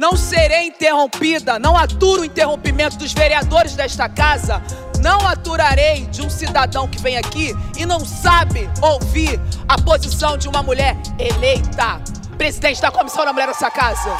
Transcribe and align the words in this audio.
Não 0.00 0.16
serei 0.16 0.68
interrompida, 0.68 1.58
não 1.58 1.76
aturo 1.76 2.22
o 2.22 2.24
interrompimento 2.24 2.96
dos 2.96 3.12
vereadores 3.12 3.76
desta 3.76 4.08
casa. 4.08 4.62
Não 5.02 5.28
aturarei 5.28 6.06
de 6.06 6.22
um 6.22 6.30
cidadão 6.30 6.88
que 6.88 6.98
vem 6.98 7.18
aqui 7.18 7.52
e 7.78 7.84
não 7.84 8.00
sabe 8.00 8.60
ouvir 8.80 9.38
a 9.68 9.78
posição 9.78 10.38
de 10.38 10.48
uma 10.48 10.62
mulher 10.62 10.96
eleita, 11.18 12.02
presidente 12.38 12.80
da 12.80 12.90
comissão 12.90 13.26
da 13.26 13.32
mulher 13.34 13.48
dessa 13.48 13.70
casa. 13.70 14.16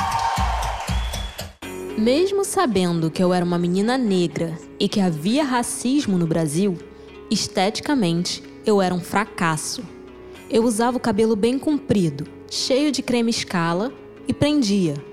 Mesmo 1.97 2.45
sabendo 2.45 3.11
que 3.11 3.25
eu 3.25 3.33
era 3.33 3.43
uma 3.43 3.57
menina 3.57 3.97
negra 3.97 4.59
e 4.79 4.87
que 4.87 5.01
havia 5.01 5.43
racismo 5.43 6.19
no 6.19 6.27
Brasil, 6.27 6.79
esteticamente 7.31 8.43
eu 8.67 8.83
era 8.83 8.95
um 8.95 9.01
fracasso. 9.01 9.83
Eu 10.51 10.63
usava 10.63 10.99
o 10.99 11.01
cabelo 11.01 11.35
bem 11.35 11.59
comprido, 11.59 12.27
cheio 12.51 12.93
de 12.93 13.01
creme 13.01 13.31
escala 13.31 13.91
e 14.29 14.35
prendia. 14.35 15.09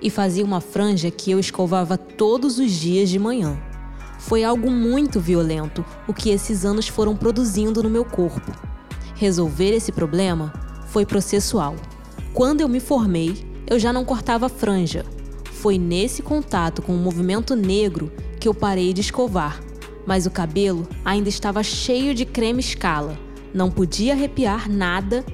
E 0.00 0.10
fazia 0.10 0.44
uma 0.44 0.60
franja 0.60 1.10
que 1.10 1.30
eu 1.30 1.40
escovava 1.40 1.96
todos 1.98 2.58
os 2.58 2.70
dias 2.72 3.08
de 3.08 3.18
manhã. 3.18 3.58
Foi 4.18 4.44
algo 4.44 4.70
muito 4.70 5.20
violento 5.20 5.84
o 6.06 6.14
que 6.14 6.30
esses 6.30 6.64
anos 6.64 6.88
foram 6.88 7.16
produzindo 7.16 7.82
no 7.82 7.90
meu 7.90 8.04
corpo. 8.04 8.52
Resolver 9.14 9.74
esse 9.74 9.92
problema 9.92 10.52
foi 10.88 11.04
processual. 11.04 11.76
Quando 12.32 12.60
eu 12.60 12.68
me 12.68 12.80
formei, 12.80 13.44
eu 13.66 13.78
já 13.78 13.92
não 13.92 14.04
cortava 14.04 14.48
franja 14.48 15.04
foi 15.58 15.76
nesse 15.76 16.22
contato 16.22 16.80
com 16.80 16.94
o 16.94 16.98
movimento 16.98 17.56
negro 17.56 18.12
que 18.38 18.46
eu 18.46 18.54
parei 18.54 18.92
de 18.92 19.00
escovar, 19.00 19.60
mas 20.06 20.24
o 20.24 20.30
cabelo 20.30 20.88
ainda 21.04 21.28
estava 21.28 21.64
cheio 21.64 22.14
de 22.14 22.24
creme 22.24 22.60
escala. 22.60 23.18
Não 23.52 23.68
podia 23.68 24.12
arrepiar 24.12 24.70
nada 24.70 25.24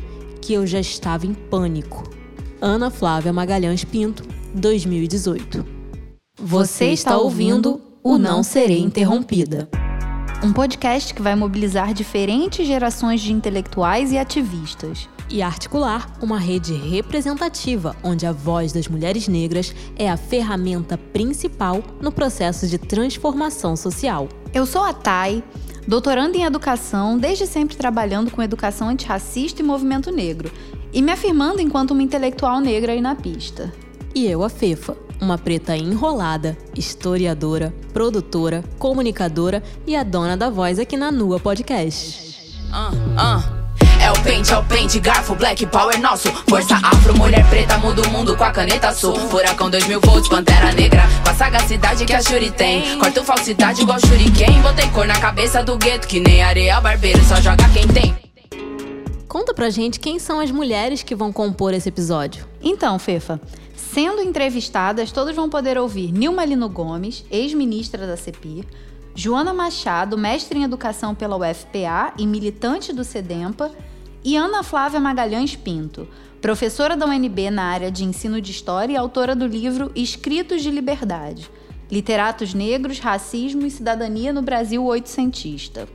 que 0.40 0.54
eu 0.54 0.66
já 0.66 0.80
estava 0.80 1.26
em 1.26 1.34
pânico. 1.34 2.10
Ana 2.58 2.90
Flávia 2.90 3.34
Magalhães 3.34 3.84
Pinto, 3.84 4.24
2018. 4.54 5.66
Você 6.40 6.86
está 6.86 7.18
ouvindo 7.18 7.80
o 8.02 8.16
Não 8.16 8.42
Serei 8.42 8.80
Interrompida. 8.80 9.68
Um 10.44 10.52
podcast 10.52 11.12
que 11.12 11.22
vai 11.22 11.34
mobilizar 11.34 11.92
diferentes 11.92 12.66
gerações 12.66 13.20
de 13.20 13.32
intelectuais 13.32 14.12
e 14.12 14.18
ativistas 14.18 15.08
e 15.30 15.42
articular 15.42 16.12
uma 16.22 16.38
rede 16.38 16.74
representativa 16.74 17.96
onde 18.02 18.26
a 18.26 18.32
voz 18.32 18.72
das 18.72 18.86
mulheres 18.86 19.26
negras 19.26 19.74
é 19.96 20.08
a 20.08 20.16
ferramenta 20.16 20.96
principal 20.96 21.82
no 22.00 22.12
processo 22.12 22.68
de 22.68 22.78
transformação 22.78 23.74
social. 23.74 24.28
Eu 24.52 24.66
sou 24.66 24.84
a 24.84 24.92
Thay, 24.92 25.42
doutoranda 25.88 26.36
em 26.36 26.44
educação, 26.44 27.18
desde 27.18 27.46
sempre 27.46 27.76
trabalhando 27.76 28.30
com 28.30 28.42
educação 28.42 28.88
antirracista 28.88 29.62
e 29.62 29.64
movimento 29.64 30.12
negro, 30.12 30.52
e 30.92 31.02
me 31.02 31.10
afirmando 31.10 31.60
enquanto 31.60 31.90
uma 31.90 32.02
intelectual 32.02 32.60
negra 32.60 32.92
aí 32.92 33.00
na 33.00 33.16
pista. 33.16 33.72
E 34.14 34.26
eu, 34.26 34.44
a 34.44 34.48
Fefa, 34.48 34.96
uma 35.20 35.36
preta 35.36 35.76
enrolada, 35.76 36.56
historiadora, 36.76 37.74
produtora, 37.92 38.62
comunicadora 38.78 39.60
e 39.84 39.96
a 39.96 40.04
dona 40.04 40.36
da 40.36 40.48
voz 40.48 40.78
aqui 40.78 40.96
na 40.96 41.10
Nua 41.10 41.40
Podcast. 41.40 42.54
Uh, 42.70 42.94
uh. 42.94 43.64
É 44.00 44.12
o 44.12 44.22
pente, 44.22 44.52
é 44.52 44.56
o 44.56 44.64
pente, 44.64 45.00
garfo, 45.00 45.34
black 45.34 45.66
power 45.66 45.98
nosso. 46.00 46.30
Força 46.48 46.76
afro, 46.76 47.16
mulher 47.16 47.44
preta, 47.48 47.76
muda 47.78 48.02
o 48.02 48.10
mundo 48.10 48.36
com 48.36 48.44
a 48.44 48.52
caneta 48.52 48.92
sul. 48.92 49.16
Furacão 49.16 49.68
2000 49.68 50.00
volts, 50.00 50.28
pantera 50.28 50.72
negra. 50.72 51.02
Com 51.24 51.30
a 51.30 51.34
sagacidade 51.34 52.04
que 52.04 52.12
a 52.12 52.22
Shuri 52.22 52.50
tem. 52.52 52.98
Corto 52.98 53.24
falsidade 53.24 53.82
igual 53.82 53.98
Shuriken. 53.98 54.60
Botei 54.60 54.88
cor 54.90 55.06
na 55.06 55.18
cabeça 55.18 55.64
do 55.64 55.76
gueto, 55.76 56.06
que 56.06 56.20
nem 56.20 56.42
areia 56.42 56.80
barbeiro, 56.80 57.24
só 57.24 57.40
joga 57.40 57.68
quem 57.70 57.88
tem. 57.88 58.14
Conta 59.26 59.52
pra 59.54 59.70
gente 59.70 59.98
quem 59.98 60.18
são 60.20 60.38
as 60.38 60.50
mulheres 60.50 61.02
que 61.02 61.14
vão 61.14 61.32
compor 61.32 61.74
esse 61.74 61.88
episódio. 61.88 62.46
Então, 62.62 62.98
Fefa, 62.98 63.40
sendo 63.94 64.20
entrevistadas, 64.20 65.12
todos 65.12 65.36
vão 65.36 65.48
poder 65.48 65.78
ouvir 65.78 66.10
Nilma 66.10 66.44
Lino 66.44 66.68
Gomes, 66.68 67.24
ex-ministra 67.30 68.08
da 68.08 68.16
CEPIR, 68.16 68.64
Joana 69.14 69.54
Machado, 69.54 70.18
mestre 70.18 70.58
em 70.58 70.64
educação 70.64 71.14
pela 71.14 71.36
UFPA 71.36 72.12
e 72.18 72.26
militante 72.26 72.92
do 72.92 73.04
SEDEMPA, 73.04 73.70
e 74.24 74.36
Ana 74.36 74.64
Flávia 74.64 74.98
Magalhães 74.98 75.54
Pinto, 75.54 76.08
professora 76.42 76.96
da 76.96 77.06
UNB 77.06 77.52
na 77.52 77.66
área 77.66 77.88
de 77.88 78.04
ensino 78.04 78.40
de 78.40 78.50
história 78.50 78.94
e 78.94 78.96
autora 78.96 79.32
do 79.32 79.46
livro 79.46 79.92
Escritos 79.94 80.60
de 80.60 80.72
Liberdade: 80.72 81.48
Literatos 81.88 82.52
Negros, 82.52 82.98
Racismo 82.98 83.64
e 83.64 83.70
Cidadania 83.70 84.32
no 84.32 84.42
Brasil 84.42 84.84
Oitocentista. 84.84 85.86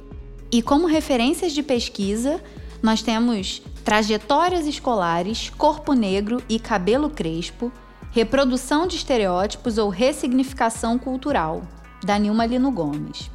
E 0.50 0.62
como 0.62 0.88
referências 0.88 1.52
de 1.52 1.62
pesquisa, 1.62 2.42
nós 2.82 3.02
temos 3.02 3.62
Trajetórias 3.84 4.66
Escolares, 4.66 5.52
Corpo 5.58 5.92
Negro 5.92 6.42
e 6.48 6.58
Cabelo 6.60 7.10
Crespo, 7.10 7.70
Reprodução 8.12 8.88
de 8.88 8.96
Estereótipos 8.96 9.78
ou 9.78 9.90
Ressignificação 9.90 10.98
Cultural, 10.98 11.62
da 12.04 12.18
Nilma 12.18 12.44
Lino 12.44 12.72
Gomes. 12.72 13.30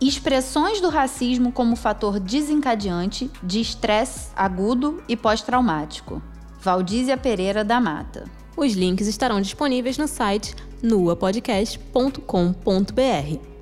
Expressões 0.00 0.80
do 0.80 0.88
racismo 0.88 1.50
como 1.50 1.74
fator 1.74 2.20
desencadeante 2.20 3.28
de 3.42 3.60
estresse 3.60 4.28
agudo 4.36 5.02
e 5.08 5.16
pós-traumático. 5.16 6.22
Valdísia 6.60 7.16
Pereira 7.16 7.64
da 7.64 7.80
Mata. 7.80 8.24
Os 8.56 8.74
links 8.74 9.08
estarão 9.08 9.40
disponíveis 9.40 9.98
no 9.98 10.06
site 10.06 10.54
nuapodcast.com.br. 10.80 13.53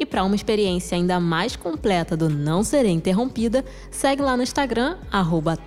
E 0.00 0.06
para 0.06 0.24
uma 0.24 0.34
experiência 0.34 0.96
ainda 0.96 1.20
mais 1.20 1.56
completa 1.56 2.16
do 2.16 2.30
Não 2.30 2.64
Serei 2.64 2.90
Interrompida, 2.90 3.62
segue 3.90 4.22
lá 4.22 4.34
no 4.34 4.42
Instagram, 4.42 4.96
arroba 5.12 5.58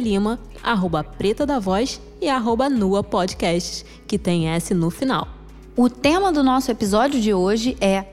Lima, 0.00 0.40
arroba 0.62 1.04
Preta 1.04 1.44
da 1.44 1.58
Voz 1.58 2.00
e 2.18 2.26
arroba 2.26 2.70
Nua 2.70 3.04
Podcasts, 3.04 3.84
que 4.06 4.18
tem 4.18 4.48
S 4.48 4.72
no 4.72 4.88
final. 4.88 5.28
O 5.76 5.90
tema 5.90 6.32
do 6.32 6.42
nosso 6.42 6.70
episódio 6.70 7.20
de 7.20 7.34
hoje 7.34 7.76
é 7.82 8.06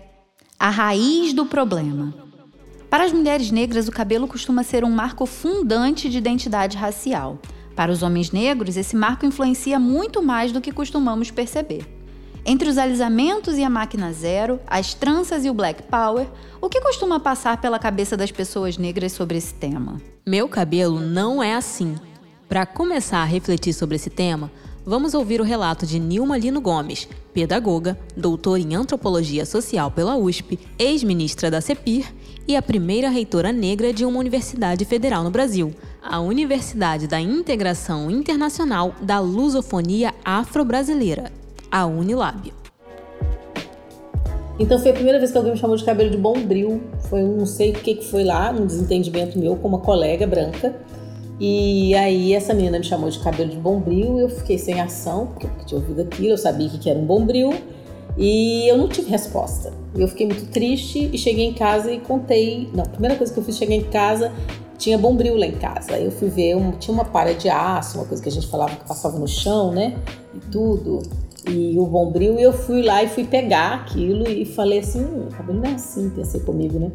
a 0.60 0.70
raiz 0.70 1.32
do 1.32 1.46
problema. 1.46 2.14
Para 2.90 3.06
as 3.06 3.14
mulheres 3.14 3.50
negras, 3.50 3.88
o 3.88 3.92
cabelo 3.94 4.28
costuma 4.28 4.64
ser 4.64 4.84
um 4.84 4.92
marco 4.92 5.26
fundante 5.26 6.10
de 6.10 6.18
identidade 6.18 6.76
racial. 6.76 7.40
Para 7.74 7.90
os 7.90 8.04
homens 8.04 8.32
negros, 8.32 8.76
esse 8.76 8.98
marco 8.98 9.26
influencia 9.26 9.80
muito 9.80 10.22
mais 10.22 10.52
do 10.52 10.60
que 10.60 10.74
costumamos 10.74 11.32
perceber. 11.32 11.99
Entre 12.46 12.70
os 12.70 12.78
alisamentos 12.78 13.58
e 13.58 13.64
a 13.64 13.70
máquina 13.70 14.12
zero, 14.14 14.60
as 14.66 14.94
tranças 14.94 15.46
e 15.46 15.50
o 15.50 15.54
black 15.54 15.84
power, 15.84 16.28
o 16.62 16.70
que 16.70 16.82
costuma 16.82 17.20
passar 17.20 17.60
pela 17.60 17.78
cabeça 17.78 18.16
das 18.16 18.32
pessoas 18.32 18.78
negras 18.78 19.12
sobre 19.12 19.38
esse 19.38 19.54
tema? 19.54 20.02
Meu 20.26 20.48
cabelo 20.48 21.00
não 21.00 21.44
é 21.44 21.54
assim. 21.54 21.96
Para 22.48 22.66
começar 22.66 23.20
a 23.20 23.26
refletir 23.26 23.74
sobre 23.74 23.98
esse 23.98 24.10
tema, 24.10 24.52
vamos 24.86 25.14
ouvir 25.14 25.40
o 25.40 25.44
relato 25.44 25.86
de 25.86 26.00
Nilma 26.00 26.38
Lino 26.38 26.60
Gomes, 26.60 27.08
pedagoga, 27.34 28.00
doutora 28.18 28.60
em 28.60 28.74
antropologia 28.74 29.46
social 29.46 29.92
pela 29.92 30.18
USP, 30.18 30.58
ex-ministra 30.80 31.52
da 31.52 31.62
CEPIR 31.62 32.12
e 32.48 32.56
a 32.56 32.62
primeira 32.62 33.10
reitora 33.10 33.52
negra 33.52 33.94
de 33.94 34.04
uma 34.04 34.20
universidade 34.20 34.84
federal 34.86 35.24
no 35.24 35.30
Brasil, 35.30 35.72
a 36.02 36.20
Universidade 36.20 37.06
da 37.06 37.20
Integração 37.20 38.10
Internacional 38.10 38.96
da 39.00 39.20
Lusofonia 39.20 40.16
Afro-Brasileira, 40.26 41.32
a 41.72 41.86
Unilab. 41.86 42.54
Então 44.60 44.78
foi 44.78 44.92
a 44.92 44.94
primeira 44.94 45.18
vez 45.18 45.32
que 45.32 45.38
alguém 45.38 45.54
me 45.54 45.58
chamou 45.58 45.78
de 45.78 45.86
cabelo 45.86 46.10
de 46.10 46.18
bombril. 46.18 46.82
Foi 47.10 47.24
um 47.24 47.38
não 47.38 47.46
sei 47.46 47.72
o 47.72 47.74
que, 47.74 47.96
que 47.96 48.06
foi 48.06 48.24
lá, 48.24 48.52
um 48.52 48.66
desentendimento 48.66 49.40
meu 49.40 49.56
com 49.56 49.68
uma 49.70 49.80
colega 49.80 50.28
branca. 50.28 50.76
E 51.40 51.96
aí 51.96 52.34
essa 52.34 52.54
menina 52.54 52.78
me 52.78 52.84
chamou 52.84 53.10
de 53.10 53.18
cabelo 53.20 53.50
de 53.50 53.56
bombril, 53.56 54.20
eu 54.20 54.28
fiquei 54.28 54.58
sem 54.58 54.82
ação, 54.82 55.28
porque 55.28 55.48
eu 55.48 55.66
tinha 55.66 55.80
ouvido 55.80 56.02
aquilo, 56.02 56.32
eu 56.32 56.38
sabia 56.38 56.68
que 56.68 56.90
era 56.90 57.00
um 57.00 57.06
bombril, 57.06 57.54
e 58.18 58.68
eu 58.70 58.78
não 58.78 58.90
tive 58.90 59.10
resposta. 59.10 59.72
Eu 59.96 60.06
fiquei 60.10 60.26
muito 60.26 60.52
triste 60.52 61.10
e 61.14 61.18
cheguei 61.18 61.46
em 61.46 61.54
casa 61.54 61.90
e 61.92 62.00
contei. 62.02 62.70
Não, 62.74 62.84
a 62.84 62.88
primeira 62.88 63.16
coisa 63.16 63.32
que 63.32 63.40
eu 63.40 63.44
fiz, 63.44 63.58
cheguei 63.58 63.78
em 63.78 63.84
casa, 63.84 64.34
tinha 64.78 64.98
bombril 64.98 65.38
lá 65.38 65.46
em 65.46 65.54
casa. 65.54 65.98
Eu 65.98 66.12
fui 66.12 66.28
ver, 66.28 66.58
tinha 66.80 66.94
uma 66.94 67.06
palha 67.06 67.34
de 67.34 67.48
aço, 67.48 67.98
uma 67.98 68.06
coisa 68.06 68.22
que 68.22 68.28
a 68.28 68.32
gente 68.32 68.48
falava 68.48 68.76
que 68.76 68.86
passava 68.86 69.18
no 69.18 69.28
chão, 69.28 69.72
né? 69.72 69.98
E 70.36 70.40
tudo. 70.52 71.02
E 71.48 71.78
o 71.78 71.86
bombril, 71.86 72.40
e 72.40 72.44
eu 72.44 72.52
fui 72.52 72.82
lá 72.82 73.04
e 73.04 73.08
fui 73.08 73.24
pegar 73.24 73.74
aquilo 73.76 74.28
e 74.28 74.46
falei 74.46 74.80
assim: 74.80 75.04
hum, 75.04 75.30
cabelo 75.36 75.60
não 75.60 75.70
é 75.70 75.74
assim, 75.74 76.10
pensei 76.10 76.42
comigo, 76.42 76.80
né? 76.80 76.92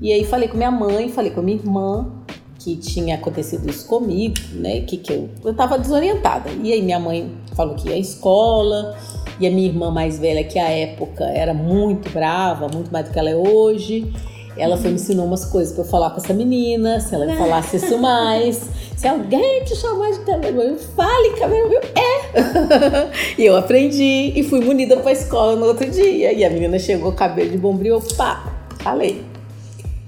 E 0.00 0.12
aí 0.12 0.24
falei 0.24 0.48
com 0.48 0.56
minha 0.56 0.70
mãe, 0.70 1.08
falei 1.08 1.30
com 1.30 1.42
minha 1.42 1.56
irmã, 1.56 2.10
que 2.58 2.76
tinha 2.76 3.16
acontecido 3.16 3.68
isso 3.68 3.86
comigo, 3.86 4.36
né? 4.54 4.80
Que, 4.80 4.96
que 4.96 5.12
eu, 5.12 5.28
eu 5.44 5.54
tava 5.54 5.78
desorientada. 5.78 6.50
E 6.62 6.72
aí 6.72 6.82
minha 6.82 6.98
mãe 6.98 7.30
falou 7.54 7.74
que 7.74 7.88
ia 7.88 7.94
à 7.94 7.98
escola, 7.98 8.96
e 9.38 9.46
a 9.46 9.50
minha 9.50 9.68
irmã 9.68 9.90
mais 9.90 10.18
velha, 10.18 10.44
que 10.44 10.58
à 10.58 10.68
época 10.68 11.24
era 11.24 11.52
muito 11.52 12.10
brava, 12.10 12.68
muito 12.72 12.92
mais 12.92 13.06
do 13.06 13.12
que 13.12 13.18
ela 13.18 13.30
é 13.30 13.36
hoje, 13.36 14.12
ela 14.56 14.76
foi 14.76 14.90
me 14.90 14.94
ensinou 14.94 15.26
umas 15.26 15.44
coisas 15.44 15.72
para 15.72 15.82
eu 15.82 15.88
falar 15.88 16.10
com 16.10 16.18
essa 16.18 16.32
menina, 16.32 17.00
se 17.00 17.14
ela 17.14 17.26
me 17.26 17.36
falasse 17.36 17.76
isso 17.76 17.98
mais. 17.98 18.62
Se 18.96 19.08
alguém 19.08 19.64
te 19.64 19.74
chamar 19.74 20.12
de 20.12 20.20
cabelo, 20.20 20.78
fale 20.96 21.30
cabelo 21.30 21.68
meu. 21.68 21.80
É! 21.80 23.10
e 23.36 23.44
eu 23.44 23.56
aprendi 23.56 24.32
e 24.34 24.42
fui 24.44 24.60
munida 24.60 24.96
pra 24.98 25.12
escola 25.12 25.56
no 25.56 25.66
outro 25.66 25.90
dia. 25.90 26.32
E 26.32 26.44
a 26.44 26.48
menina 26.48 26.78
chegou 26.78 27.12
cabelo 27.12 27.50
de 27.50 27.58
bombril, 27.58 28.00
pá, 28.16 28.50
falei. 28.78 29.24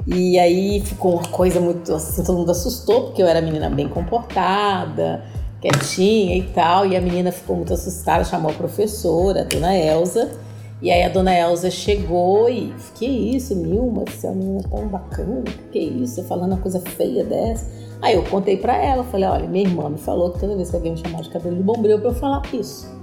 E 0.06 0.38
aí 0.38 0.80
ficou 0.80 1.14
uma 1.14 1.28
coisa 1.28 1.60
muito 1.60 1.92
assim, 1.92 2.22
todo 2.22 2.38
mundo 2.38 2.52
assustou, 2.52 3.06
porque 3.06 3.20
eu 3.20 3.26
era 3.26 3.42
menina 3.42 3.68
bem 3.68 3.88
comportada, 3.88 5.24
quietinha 5.60 6.36
e 6.36 6.42
tal. 6.42 6.86
E 6.86 6.96
a 6.96 7.00
menina 7.00 7.32
ficou 7.32 7.56
muito 7.56 7.74
assustada, 7.74 8.22
chamou 8.22 8.52
a 8.52 8.54
professora, 8.54 9.40
a 9.40 9.44
dona 9.44 9.76
Elsa. 9.76 10.45
E 10.82 10.90
aí 10.90 11.02
a 11.04 11.08
dona 11.08 11.34
Elsa 11.34 11.70
chegou 11.70 12.50
e, 12.50 12.74
que 12.94 13.06
isso, 13.06 13.54
Nilma, 13.54 14.04
você 14.06 14.26
é 14.26 14.30
uma 14.30 14.44
menina 14.44 14.68
tão 14.68 14.86
bacana, 14.86 15.42
que 15.72 15.78
isso, 15.78 16.22
falando 16.24 16.52
uma 16.52 16.60
coisa 16.60 16.80
feia 16.80 17.24
dessa. 17.24 17.66
Aí 18.02 18.14
eu 18.14 18.22
contei 18.24 18.58
para 18.58 18.76
ela, 18.76 19.02
falei, 19.04 19.26
olha, 19.26 19.48
minha 19.48 19.64
irmã 19.64 19.88
me 19.88 19.96
falou 19.96 20.32
que 20.32 20.38
toda 20.38 20.54
vez 20.54 20.68
que 20.68 20.76
alguém 20.76 20.92
me 20.92 20.98
chamar 20.98 21.22
de 21.22 21.30
cabelo 21.30 21.56
de 21.56 21.62
bombril, 21.62 21.98
pra 21.98 22.10
eu 22.10 22.14
falar 22.14 22.42
isso. 22.52 22.94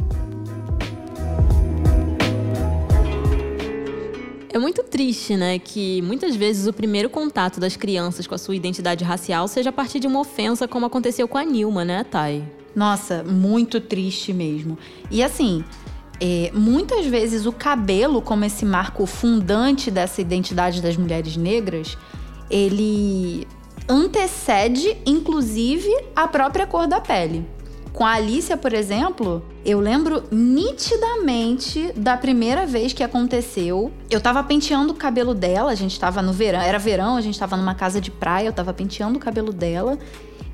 É 4.52 4.60
muito 4.60 4.84
triste, 4.84 5.36
né, 5.36 5.58
que 5.58 6.00
muitas 6.04 6.36
vezes 6.36 6.68
o 6.68 6.74
primeiro 6.74 7.10
contato 7.10 7.60
das 7.60 7.76
crianças 7.76 8.28
com 8.28 8.36
a 8.36 8.38
sua 8.38 8.56
identidade 8.56 9.04
racial 9.04 9.48
seja 9.48 9.72
a 9.72 9.74
partir 9.74 10.00
de 10.00 10.06
uma 10.06 10.20
ofensa, 10.20 10.68
como 10.68 10.86
aconteceu 10.86 11.28
com 11.28 11.40
a 11.40 11.44
Nilma, 11.44 11.84
né, 11.84 12.04
Thay? 12.04 12.44
Nossa, 12.76 13.24
muito 13.24 13.82
triste 13.82 14.32
mesmo. 14.32 14.78
E 15.10 15.24
assim, 15.24 15.64
é, 16.20 16.52
muitas 16.54 17.06
vezes 17.06 17.46
o 17.46 17.52
cabelo, 17.52 18.22
como 18.22 18.46
esse 18.46 18.66
marco 18.66 19.06
fundante 19.06 19.92
dessa 19.92 20.22
identidade 20.22 20.82
das 20.82 20.96
mulheres 20.96 21.36
negras, 21.36 21.98
ele 22.50 23.48
antecede, 23.90 24.98
inclusive, 25.06 25.90
a 26.16 26.28
própria 26.28 26.66
cor 26.66 26.88
da 26.88 27.02
pele. 27.02 27.46
Com 27.94 28.04
a 28.04 28.14
Alicia, 28.14 28.58
por 28.58 28.74
exemplo, 28.74 29.46
eu 29.64 29.80
lembro 29.80 30.24
nitidamente 30.32 31.92
da 31.96 32.18
primeira 32.18 32.66
vez 32.66 32.92
que 32.92 33.04
aconteceu. 33.04 33.92
Eu 34.10 34.20
tava 34.20 34.44
penteando 34.44 34.94
o 34.94 34.96
cabelo 34.96 35.36
dela, 35.36 35.72
a 35.72 35.76
gente 35.76 36.00
tava 36.00 36.20
no 36.20 36.34
verão, 36.34 36.60
era 36.60 36.80
verão, 36.80 37.16
a 37.16 37.22
gente 37.22 37.38
tava 37.38 37.56
numa 37.56 37.76
casa 37.76 38.02
de 38.02 38.10
praia, 38.10 38.48
eu 38.48 38.54
tava 38.54 38.74
penteando 38.74 39.18
o 39.18 39.22
cabelo 39.22 39.54
dela. 39.54 40.00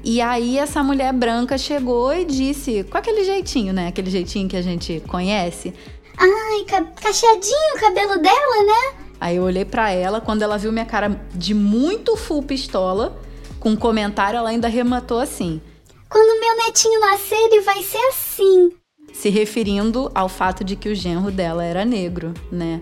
E 0.04 0.22
aí 0.22 0.58
essa 0.58 0.82
mulher 0.82 1.14
branca 1.14 1.58
chegou 1.58 2.14
e 2.14 2.24
disse, 2.24 2.84
com 2.86 2.98
aquele 2.98 3.24
jeitinho, 3.24 3.74
né? 3.74 3.88
Aquele 3.88 4.10
jeitinho 4.10 4.48
que 4.48 4.56
a 4.56 4.62
gente 4.62 5.02
conhece. 5.08 5.74
Ai, 6.18 6.64
ca 6.66 6.82
cacheadinho 6.84 7.76
o 7.76 7.80
cabelo 7.80 8.22
dela, 8.22 8.64
né? 8.66 9.10
Aí 9.20 9.36
eu 9.36 9.44
olhei 9.44 9.66
para 9.66 9.92
ela, 9.92 10.22
quando 10.22 10.42
ela 10.42 10.58
viu 10.58 10.72
minha 10.72 10.86
cara 10.86 11.20
de 11.36 11.54
muito 11.54 12.16
full 12.16 12.42
pistola, 12.42 13.20
com 13.60 13.72
um 13.72 13.76
comentário, 13.76 14.38
ela 14.38 14.50
ainda 14.50 14.68
rematou 14.70 15.20
assim: 15.20 15.62
quando 16.10 16.40
meu 16.40 16.66
netinho 16.66 17.00
nascer, 17.02 17.36
ele 17.36 17.62
vai 17.62 17.84
ser 17.84 17.98
assim. 18.08 18.72
Se 19.14 19.30
referindo 19.30 20.10
ao 20.16 20.30
fato 20.30 20.64
de 20.64 20.76
que 20.76 20.90
o 20.90 20.96
genro 20.96 21.32
dela 21.32 21.64
era 21.64 21.84
negro, 21.84 22.34
né? 22.52 22.82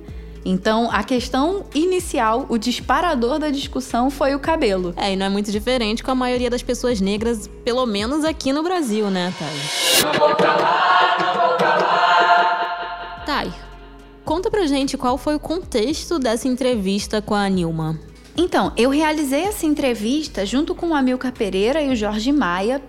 Então, 0.49 0.89
a 0.89 1.03
questão 1.03 1.65
inicial, 1.75 2.45
o 2.47 2.57
disparador 2.57 3.37
da 3.37 3.49
discussão 3.49 4.09
foi 4.09 4.33
o 4.33 4.39
cabelo. 4.39 4.93
É, 4.95 5.11
e 5.11 5.15
não 5.17 5.25
é 5.25 5.29
muito 5.29 5.51
diferente 5.51 6.01
com 6.01 6.09
a 6.09 6.15
maioria 6.15 6.49
das 6.49 6.63
pessoas 6.63 7.01
negras, 7.01 7.49
pelo 7.65 7.85
menos 7.85 8.23
aqui 8.23 8.53
no 8.53 8.63
Brasil, 8.63 9.09
né, 9.09 9.33
Thay? 9.37 10.05
Não 10.05 10.13
vou 10.13 10.35
calar, 10.37 11.17
não 11.19 11.33
vou 11.33 11.57
calar. 11.57 13.23
Thay, 13.25 13.51
conta 14.23 14.49
pra 14.49 14.65
gente 14.65 14.97
qual 14.97 15.17
foi 15.17 15.35
o 15.35 15.39
contexto 15.39 16.17
dessa 16.17 16.47
entrevista 16.47 17.21
com 17.21 17.35
a 17.35 17.49
Nilma. 17.49 17.99
Então, 18.37 18.71
eu 18.77 18.89
realizei 18.89 19.43
essa 19.43 19.65
entrevista 19.65 20.45
junto 20.45 20.73
com 20.73 20.91
o 20.91 20.95
Amilcar 20.95 21.33
Pereira 21.33 21.81
e 21.81 21.89
o 21.89 21.95
Jorge 21.95 22.31
Maia 22.31 22.81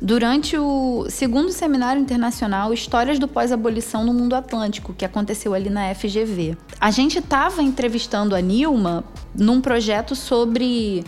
durante 0.00 0.56
o 0.56 1.06
segundo 1.08 1.50
Seminário 1.52 2.00
Internacional 2.00 2.72
Histórias 2.72 3.18
do 3.18 3.26
Pós-Abolição 3.26 4.04
no 4.04 4.14
Mundo 4.14 4.34
Atlântico, 4.34 4.94
que 4.94 5.04
aconteceu 5.04 5.54
ali 5.54 5.68
na 5.68 5.94
FGV. 5.94 6.56
A 6.80 6.90
gente 6.90 7.18
estava 7.18 7.62
entrevistando 7.62 8.34
a 8.34 8.40
Nilma 8.40 9.04
num 9.34 9.60
projeto 9.60 10.14
sobre 10.14 11.04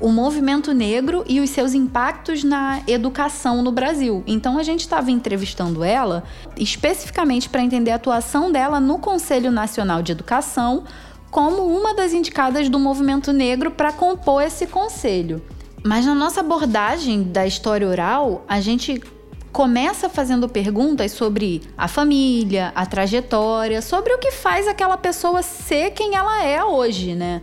o 0.00 0.10
movimento 0.10 0.72
negro 0.72 1.24
e 1.28 1.40
os 1.40 1.50
seus 1.50 1.72
impactos 1.72 2.42
na 2.42 2.82
educação 2.86 3.62
no 3.62 3.70
Brasil. 3.70 4.24
Então 4.26 4.58
a 4.58 4.62
gente 4.62 4.80
estava 4.80 5.10
entrevistando 5.10 5.84
ela 5.84 6.24
especificamente 6.56 7.48
para 7.48 7.62
entender 7.62 7.92
a 7.92 7.96
atuação 7.96 8.50
dela 8.50 8.80
no 8.80 8.98
Conselho 8.98 9.52
Nacional 9.52 10.02
de 10.02 10.12
Educação 10.12 10.84
como 11.30 11.66
uma 11.66 11.94
das 11.94 12.12
indicadas 12.12 12.68
do 12.68 12.78
movimento 12.78 13.32
negro 13.32 13.70
para 13.70 13.92
compor 13.92 14.42
esse 14.42 14.66
conselho. 14.66 15.42
Mas 15.86 16.06
na 16.06 16.14
nossa 16.14 16.40
abordagem 16.40 17.24
da 17.24 17.46
história 17.46 17.86
oral, 17.86 18.42
a 18.48 18.58
gente 18.58 19.02
começa 19.52 20.08
fazendo 20.08 20.48
perguntas 20.48 21.12
sobre 21.12 21.60
a 21.76 21.86
família, 21.86 22.72
a 22.74 22.86
trajetória, 22.86 23.82
sobre 23.82 24.14
o 24.14 24.18
que 24.18 24.32
faz 24.32 24.66
aquela 24.66 24.96
pessoa 24.96 25.42
ser 25.42 25.90
quem 25.90 26.16
ela 26.16 26.42
é 26.42 26.64
hoje, 26.64 27.14
né? 27.14 27.42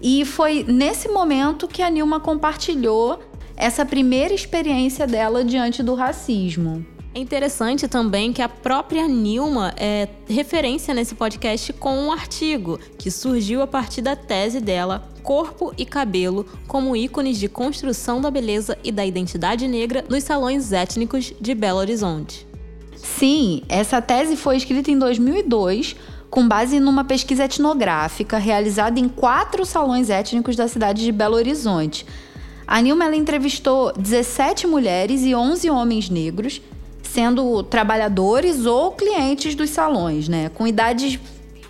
E 0.00 0.24
foi 0.24 0.64
nesse 0.68 1.08
momento 1.08 1.66
que 1.66 1.82
a 1.82 1.90
Nilma 1.90 2.20
compartilhou 2.20 3.18
essa 3.56 3.84
primeira 3.84 4.32
experiência 4.32 5.04
dela 5.04 5.44
diante 5.44 5.82
do 5.82 5.96
racismo. 5.96 6.86
É 7.12 7.18
interessante 7.18 7.88
também 7.88 8.32
que 8.32 8.40
a 8.40 8.48
própria 8.48 9.08
Nilma 9.08 9.74
é 9.76 10.06
referência 10.28 10.94
nesse 10.94 11.16
podcast 11.16 11.72
com 11.72 11.92
um 11.92 12.12
artigo 12.12 12.78
que 12.96 13.10
surgiu 13.10 13.60
a 13.60 13.66
partir 13.66 14.00
da 14.00 14.14
tese 14.14 14.60
dela 14.60 15.08
Corpo 15.28 15.74
e 15.76 15.84
Cabelo 15.84 16.46
como 16.66 16.96
ícones 16.96 17.38
de 17.38 17.48
construção 17.48 18.18
da 18.18 18.30
beleza 18.30 18.78
e 18.82 18.90
da 18.90 19.04
identidade 19.04 19.68
negra 19.68 20.02
nos 20.08 20.24
salões 20.24 20.72
étnicos 20.72 21.34
de 21.38 21.54
Belo 21.54 21.80
Horizonte. 21.80 22.48
Sim, 22.96 23.60
essa 23.68 24.00
tese 24.00 24.36
foi 24.36 24.56
escrita 24.56 24.90
em 24.90 24.98
2002 24.98 25.96
com 26.30 26.48
base 26.48 26.80
numa 26.80 27.04
pesquisa 27.04 27.44
etnográfica 27.44 28.38
realizada 28.38 28.98
em 28.98 29.06
quatro 29.06 29.66
salões 29.66 30.08
étnicos 30.08 30.56
da 30.56 30.66
cidade 30.66 31.04
de 31.04 31.12
Belo 31.12 31.36
Horizonte. 31.36 32.06
A 32.66 32.80
Nilma 32.80 33.14
entrevistou 33.14 33.92
17 33.98 34.66
mulheres 34.66 35.26
e 35.26 35.34
11 35.34 35.68
homens 35.68 36.08
negros 36.08 36.62
sendo 37.02 37.62
trabalhadores 37.64 38.64
ou 38.64 38.92
clientes 38.92 39.54
dos 39.54 39.68
salões, 39.68 40.26
né? 40.26 40.48
Com 40.48 40.66
idades 40.66 41.20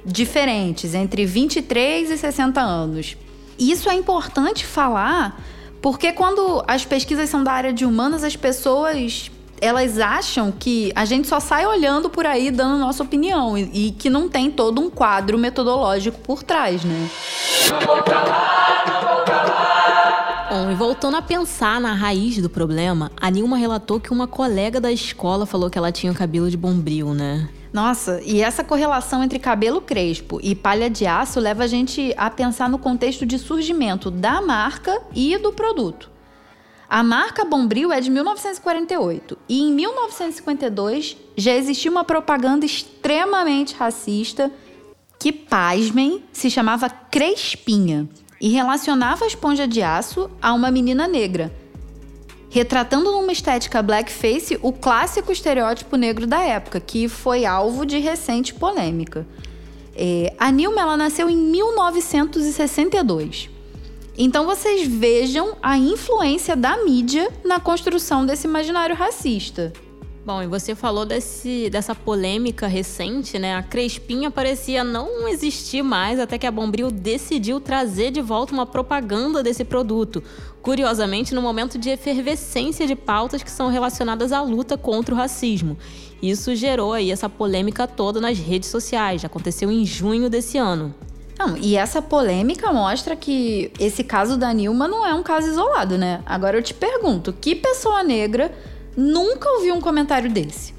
diferentes, 0.07 0.95
entre 0.95 1.27
23 1.27 2.13
e 2.13 2.17
60 2.17 2.61
anos. 2.61 3.17
Isso 3.59 3.91
é 3.91 3.95
importante 3.95 4.65
falar 4.65 5.41
porque 5.81 6.13
quando 6.13 6.63
as 6.67 6.85
pesquisas 6.85 7.29
são 7.31 7.43
da 7.43 7.53
área 7.53 7.73
de 7.73 7.85
humanas, 7.85 8.25
as 8.25 8.37
pessoas 8.37 9.31
elas 9.61 9.99
acham 9.99 10.53
que 10.53 10.93
a 10.95 11.05
gente 11.05 11.27
só 11.27 11.41
sai 11.41 11.67
olhando 11.67 12.09
por 12.09 12.25
aí 12.25 12.51
dando 12.51 12.79
nossa 12.79 13.03
opinião 13.03 13.59
e, 13.59 13.89
e 13.89 13.91
que 13.93 14.09
não 14.09 14.29
tem 14.29 14.51
todo 14.51 14.81
um 14.81 14.89
quadro 14.89 15.37
metodológico 15.37 16.19
por 16.21 16.43
trás, 16.45 16.85
né? 16.85 17.11
Bom, 20.51 20.71
e 20.71 20.75
voltando 20.75 21.17
a 21.17 21.23
pensar 21.23 21.81
na 21.81 21.93
raiz 21.93 22.41
do 22.41 22.49
problema, 22.49 23.11
a 23.21 23.31
Nilma 23.31 23.57
relatou 23.57 24.01
que 24.01 24.13
uma 24.13 24.27
colega 24.27 24.81
da 24.81 24.91
escola 24.91 25.45
falou 25.45 25.69
que 25.69 25.77
ela 25.77 25.93
tinha 25.93 26.11
o 26.11 26.15
cabelo 26.15 26.49
de 26.49 26.57
bombril, 26.57 27.13
né? 27.13 27.49
Nossa, 27.73 28.20
e 28.25 28.41
essa 28.41 28.65
correlação 28.65 29.23
entre 29.23 29.38
cabelo 29.38 29.81
crespo 29.81 30.40
e 30.43 30.54
palha 30.54 30.88
de 30.88 31.07
aço 31.07 31.38
leva 31.38 31.64
a 31.64 31.66
gente 31.66 32.14
a 32.16 32.31
pensar 32.31 32.69
no 32.69 32.78
contexto 32.78 33.26
de 33.26 33.38
surgimento 33.38 34.11
da 34.11 34.40
marca 34.40 35.02
e 35.14 35.37
do 35.37 35.52
produto. 35.52 36.11
A 36.88 37.02
marca 37.02 37.45
Bombril 37.45 37.93
é 37.93 38.00
de 38.00 38.11
1948 38.11 39.37
e 39.47 39.61
em 39.61 39.73
1952 39.75 41.19
já 41.37 41.52
existia 41.52 41.90
uma 41.90 42.02
propaganda 42.02 42.64
extremamente 42.64 43.75
racista 43.75 44.50
que, 45.19 45.31
pasmem, 45.31 46.25
se 46.33 46.50
chamava 46.50 46.88
Crespinha 46.88 48.09
e 48.40 48.49
relacionava 48.49 49.25
a 49.25 49.28
esponja 49.28 49.69
de 49.69 49.83
aço 49.83 50.31
a 50.40 50.54
uma 50.54 50.71
menina 50.71 51.07
negra, 51.07 51.52
retratando 52.50 53.12
numa 53.12 53.33
estética 53.33 53.83
blackface 53.83 54.59
o 54.62 54.73
clássico 54.73 55.31
estereótipo 55.31 55.97
negro 55.97 56.26
da 56.26 56.43
época, 56.43 56.81
que 56.81 57.07
foi 57.09 57.45
alvo 57.45 57.85
de 57.85 57.99
recente 57.99 58.55
polêmica. 58.55 59.26
É, 59.95 60.33
a 60.38 60.50
Nilma 60.50 60.81
ela 60.81 60.97
nasceu 60.97 61.28
em 61.28 61.37
1962. 61.37 63.50
Então 64.17 64.47
vocês 64.47 64.87
vejam 64.87 65.57
a 65.62 65.76
influência 65.78 66.57
da 66.57 66.83
mídia 66.85 67.31
na 67.45 67.61
construção 67.61 68.25
desse 68.26 68.47
imaginário 68.47 68.97
racista. 68.97 69.73
Bom, 70.28 70.42
e 70.42 70.47
você 70.47 70.75
falou 70.75 71.06
desse, 71.06 71.70
dessa 71.70 71.94
polêmica 71.94 72.66
recente, 72.66 73.38
né? 73.38 73.56
A 73.56 73.62
Crespinha 73.62 74.30
parecia 74.30 74.85
não 74.85 75.26
existir 75.26 75.82
mais 75.82 76.20
até 76.20 76.37
que 76.37 76.47
a 76.47 76.50
Bombril 76.50 76.90
decidiu 76.90 77.58
trazer 77.58 78.11
de 78.11 78.20
volta 78.20 78.52
uma 78.52 78.66
propaganda 78.66 79.42
desse 79.42 79.64
produto. 79.64 80.23
Curiosamente, 80.61 81.35
no 81.35 81.40
momento 81.40 81.78
de 81.78 81.88
efervescência 81.88 82.87
de 82.87 82.94
pautas 82.94 83.42
que 83.42 83.50
são 83.50 83.70
relacionadas 83.70 84.30
à 84.30 84.42
luta 84.42 84.76
contra 84.76 85.14
o 85.14 85.16
racismo. 85.16 85.78
Isso 86.20 86.54
gerou 86.54 86.92
aí 86.92 87.11
essa 87.11 87.30
polêmica 87.30 87.87
toda 87.87 88.20
nas 88.20 88.37
redes 88.38 88.68
sociais. 88.68 89.25
Aconteceu 89.25 89.70
em 89.70 89.87
junho 89.87 90.28
desse 90.28 90.58
ano. 90.58 90.94
Não, 91.38 91.56
e 91.56 91.75
essa 91.75 92.02
polêmica 92.02 92.70
mostra 92.70 93.16
que 93.16 93.73
esse 93.80 94.04
caso 94.04 94.37
da 94.37 94.52
Nilma 94.52 94.87
não 94.87 95.06
é 95.06 95.14
um 95.14 95.23
caso 95.23 95.49
isolado, 95.49 95.97
né? 95.97 96.20
Agora 96.26 96.58
eu 96.58 96.62
te 96.62 96.75
pergunto, 96.75 97.32
que 97.32 97.54
pessoa 97.54 98.02
negra 98.02 98.52
Nunca 99.00 99.49
ouvi 99.52 99.71
um 99.71 99.81
comentário 99.81 100.28
desse. 100.28 100.75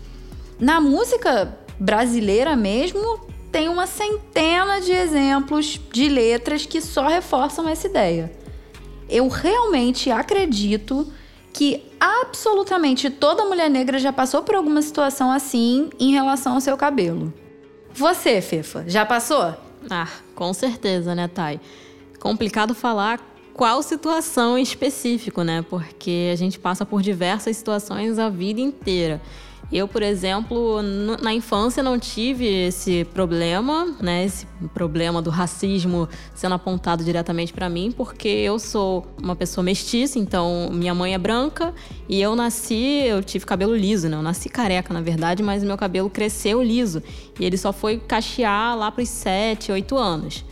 Na 0.59 0.81
música 0.81 1.57
brasileira 1.79 2.53
mesmo, 2.53 3.21
tem 3.49 3.69
uma 3.69 3.87
centena 3.87 4.81
de 4.81 4.91
exemplos 4.91 5.79
de 5.89 6.09
letras 6.09 6.65
que 6.65 6.81
só 6.81 7.07
reforçam 7.07 7.65
essa 7.69 7.87
ideia. 7.87 8.29
Eu 9.07 9.29
realmente 9.29 10.11
acredito 10.11 11.07
que 11.53 11.81
absolutamente 11.97 13.09
toda 13.09 13.45
mulher 13.45 13.69
negra 13.69 13.97
já 13.97 14.11
passou 14.11 14.43
por 14.43 14.55
alguma 14.55 14.81
situação 14.81 15.31
assim 15.31 15.89
em 15.97 16.11
relação 16.11 16.55
ao 16.55 16.61
seu 16.61 16.75
cabelo. 16.75 17.33
Você, 17.93 18.41
Fefa, 18.41 18.83
já 18.85 19.05
passou? 19.05 19.55
Ah, 19.89 20.09
com 20.35 20.53
certeza, 20.53 21.15
né, 21.15 21.29
Thay? 21.29 21.61
Complicado 22.19 22.75
falar 22.75 23.21
qual 23.59 23.83
situação 23.83 24.57
em 24.57 24.61
específico, 24.61 25.43
né? 25.43 25.65
Porque 25.69 26.29
a 26.31 26.35
gente 26.37 26.57
passa 26.57 26.85
por 26.85 27.01
diversas 27.01 27.57
situações 27.57 28.17
a 28.17 28.29
vida 28.29 28.61
inteira. 28.61 29.21
Eu, 29.69 29.85
por 29.85 30.01
exemplo, 30.01 30.81
na 31.21 31.33
infância 31.33 31.83
não 31.83 31.99
tive 31.99 32.45
esse 32.47 33.03
problema, 33.13 33.97
né? 33.99 34.23
Esse 34.23 34.47
problema 34.73 35.21
do 35.21 35.29
racismo 35.29 36.07
sendo 36.33 36.55
apontado 36.55 37.03
diretamente 37.03 37.51
para 37.51 37.67
mim, 37.67 37.91
porque 37.91 38.29
eu 38.29 38.57
sou 38.59 39.05
uma 39.21 39.35
pessoa 39.35 39.61
mestiça, 39.61 40.17
então 40.17 40.69
minha 40.71 40.95
mãe 40.95 41.13
é 41.13 41.17
branca 41.17 41.73
e 42.07 42.21
eu 42.21 42.37
nasci, 42.37 43.03
eu 43.07 43.21
tive 43.21 43.45
cabelo 43.45 43.75
liso, 43.75 44.07
né? 44.07 44.15
Eu 44.15 44.23
nasci 44.23 44.47
careca, 44.47 44.93
na 44.93 45.01
verdade, 45.01 45.43
mas 45.43 45.65
meu 45.65 45.75
cabelo 45.75 46.09
cresceu 46.09 46.63
liso 46.63 47.03
e 47.37 47.43
ele 47.43 47.57
só 47.57 47.73
foi 47.73 47.97
cachear 47.99 48.77
lá 48.77 48.89
para 48.89 49.03
os 49.03 49.09
7, 49.09 49.69
8 49.69 49.97
anos. 49.97 50.45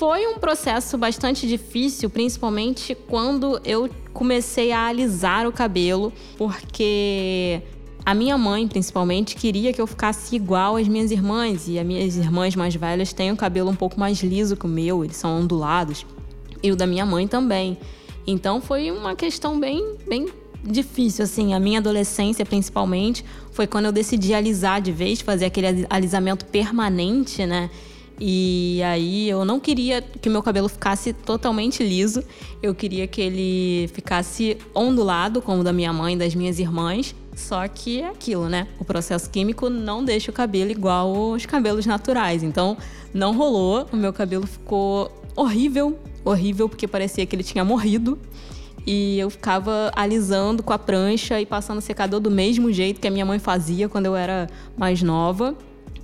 Foi 0.00 0.26
um 0.26 0.38
processo 0.38 0.96
bastante 0.96 1.46
difícil, 1.46 2.08
principalmente 2.08 2.94
quando 3.06 3.60
eu 3.62 3.90
comecei 4.14 4.72
a 4.72 4.86
alisar 4.86 5.46
o 5.46 5.52
cabelo, 5.52 6.10
porque 6.38 7.60
a 8.02 8.14
minha 8.14 8.38
mãe, 8.38 8.66
principalmente, 8.66 9.36
queria 9.36 9.74
que 9.74 9.78
eu 9.78 9.86
ficasse 9.86 10.34
igual 10.34 10.78
às 10.78 10.88
minhas 10.88 11.10
irmãs. 11.10 11.68
E 11.68 11.78
as 11.78 11.84
minhas 11.84 12.16
irmãs 12.16 12.56
mais 12.56 12.74
velhas 12.74 13.12
têm 13.12 13.30
o 13.30 13.36
cabelo 13.36 13.68
um 13.68 13.74
pouco 13.74 14.00
mais 14.00 14.22
liso 14.22 14.56
que 14.56 14.64
o 14.64 14.68
meu, 14.70 15.04
eles 15.04 15.18
são 15.18 15.38
ondulados. 15.38 16.06
E 16.62 16.72
o 16.72 16.76
da 16.76 16.86
minha 16.86 17.04
mãe 17.04 17.28
também. 17.28 17.76
Então 18.26 18.58
foi 18.58 18.90
uma 18.90 19.14
questão 19.14 19.60
bem, 19.60 19.96
bem 20.08 20.30
difícil, 20.64 21.24
assim. 21.24 21.52
A 21.52 21.60
minha 21.60 21.78
adolescência, 21.78 22.46
principalmente, 22.46 23.22
foi 23.52 23.66
quando 23.66 23.84
eu 23.84 23.92
decidi 23.92 24.32
alisar 24.32 24.80
de 24.80 24.92
vez, 24.92 25.20
fazer 25.20 25.44
aquele 25.44 25.86
alisamento 25.90 26.46
permanente, 26.46 27.44
né? 27.44 27.68
E 28.20 28.82
aí 28.84 29.30
eu 29.30 29.46
não 29.46 29.58
queria 29.58 30.02
que 30.02 30.28
meu 30.28 30.42
cabelo 30.42 30.68
ficasse 30.68 31.14
totalmente 31.14 31.82
liso. 31.82 32.22
Eu 32.62 32.74
queria 32.74 33.06
que 33.06 33.20
ele 33.20 33.88
ficasse 33.94 34.58
ondulado, 34.74 35.40
como 35.40 35.62
o 35.62 35.64
da 35.64 35.72
minha 35.72 35.92
mãe 35.92 36.14
e 36.14 36.18
das 36.18 36.34
minhas 36.34 36.58
irmãs. 36.58 37.14
Só 37.34 37.66
que 37.66 38.02
é 38.02 38.08
aquilo, 38.08 38.48
né? 38.48 38.68
O 38.78 38.84
processo 38.84 39.30
químico 39.30 39.70
não 39.70 40.04
deixa 40.04 40.30
o 40.30 40.34
cabelo 40.34 40.70
igual 40.70 41.30
os 41.30 41.46
cabelos 41.46 41.86
naturais. 41.86 42.42
Então, 42.42 42.76
não 43.14 43.34
rolou. 43.34 43.86
O 43.90 43.96
meu 43.96 44.12
cabelo 44.12 44.46
ficou 44.46 45.10
horrível, 45.34 45.98
horrível 46.22 46.68
porque 46.68 46.86
parecia 46.86 47.24
que 47.24 47.34
ele 47.34 47.42
tinha 47.42 47.64
morrido. 47.64 48.18
E 48.86 49.18
eu 49.18 49.30
ficava 49.30 49.90
alisando 49.94 50.62
com 50.62 50.72
a 50.74 50.78
prancha 50.78 51.40
e 51.40 51.46
passando 51.46 51.80
secador 51.80 52.20
do 52.20 52.30
mesmo 52.30 52.70
jeito 52.70 53.00
que 53.00 53.08
a 53.08 53.10
minha 53.10 53.24
mãe 53.24 53.38
fazia 53.38 53.88
quando 53.88 54.06
eu 54.06 54.16
era 54.16 54.46
mais 54.76 55.02
nova. 55.02 55.56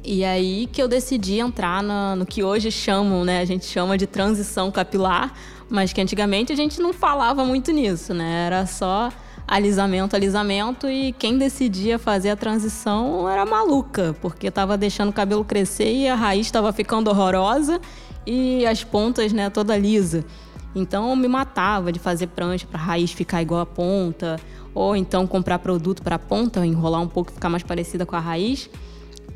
E 0.08 0.24
aí 0.24 0.68
que 0.70 0.80
eu 0.80 0.86
decidi 0.86 1.40
entrar 1.40 1.82
no 1.82 2.24
que 2.24 2.44
hoje 2.44 2.70
chamam, 2.70 3.24
né? 3.24 3.40
A 3.40 3.44
gente 3.44 3.66
chama 3.66 3.98
de 3.98 4.06
transição 4.06 4.70
capilar, 4.70 5.34
mas 5.68 5.92
que 5.92 6.00
antigamente 6.00 6.52
a 6.52 6.56
gente 6.56 6.80
não 6.80 6.92
falava 6.92 7.44
muito 7.44 7.72
nisso, 7.72 8.14
né? 8.14 8.46
Era 8.46 8.66
só 8.66 9.10
alisamento, 9.48 10.14
alisamento, 10.14 10.88
e 10.88 11.10
quem 11.10 11.36
decidia 11.36 11.98
fazer 11.98 12.30
a 12.30 12.36
transição 12.36 13.28
era 13.28 13.44
maluca, 13.44 14.14
porque 14.22 14.46
estava 14.46 14.78
deixando 14.78 15.08
o 15.08 15.12
cabelo 15.12 15.44
crescer 15.44 15.92
e 15.92 16.08
a 16.08 16.14
raiz 16.14 16.46
estava 16.46 16.72
ficando 16.72 17.10
horrorosa 17.10 17.80
e 18.24 18.64
as 18.64 18.84
pontas, 18.84 19.32
né, 19.32 19.50
toda 19.50 19.76
lisa. 19.76 20.24
Então 20.72 21.10
eu 21.10 21.16
me 21.16 21.26
matava 21.26 21.90
de 21.90 21.98
fazer 21.98 22.28
prancha 22.28 22.64
para 22.64 22.78
a 22.78 22.82
raiz 22.82 23.10
ficar 23.10 23.42
igual 23.42 23.60
a 23.60 23.66
ponta, 23.66 24.36
ou 24.72 24.94
então 24.94 25.26
comprar 25.26 25.58
produto 25.58 26.00
para 26.00 26.14
a 26.14 26.18
ponta, 26.18 26.64
enrolar 26.64 27.02
um 27.02 27.08
pouco, 27.08 27.32
ficar 27.32 27.48
mais 27.48 27.64
parecida 27.64 28.06
com 28.06 28.14
a 28.14 28.20
raiz, 28.20 28.70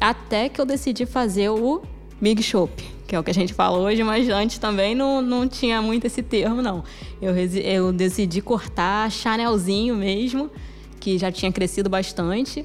até 0.01 0.49
que 0.49 0.61
eu 0.61 0.65
decidi 0.65 1.05
fazer 1.05 1.51
o 1.51 1.83
Big 2.21 2.43
Shop, 2.43 2.73
que 3.07 3.15
é 3.15 3.19
o 3.19 3.23
que 3.23 3.31
a 3.31 3.35
gente 3.35 3.53
fala 3.53 3.79
hoje, 3.79 4.03
mas 4.03 4.29
antes 4.29 4.59
também 4.59 4.95
não, 4.95 5.21
não 5.21 5.49
tinha 5.49 5.83
muito 5.83 6.07
esse 6.07 6.23
termo, 6.23 6.63
não. 6.63 6.83
Eu, 7.21 7.35
eu 7.37 7.93
decidi 7.93 8.41
cortar 8.41 9.11
Chanelzinho 9.11 9.97
mesmo, 9.97 10.51
que 10.99 11.19
já 11.19 11.31
tinha 11.31 11.51
crescido 11.53 11.91
bastante. 11.91 12.65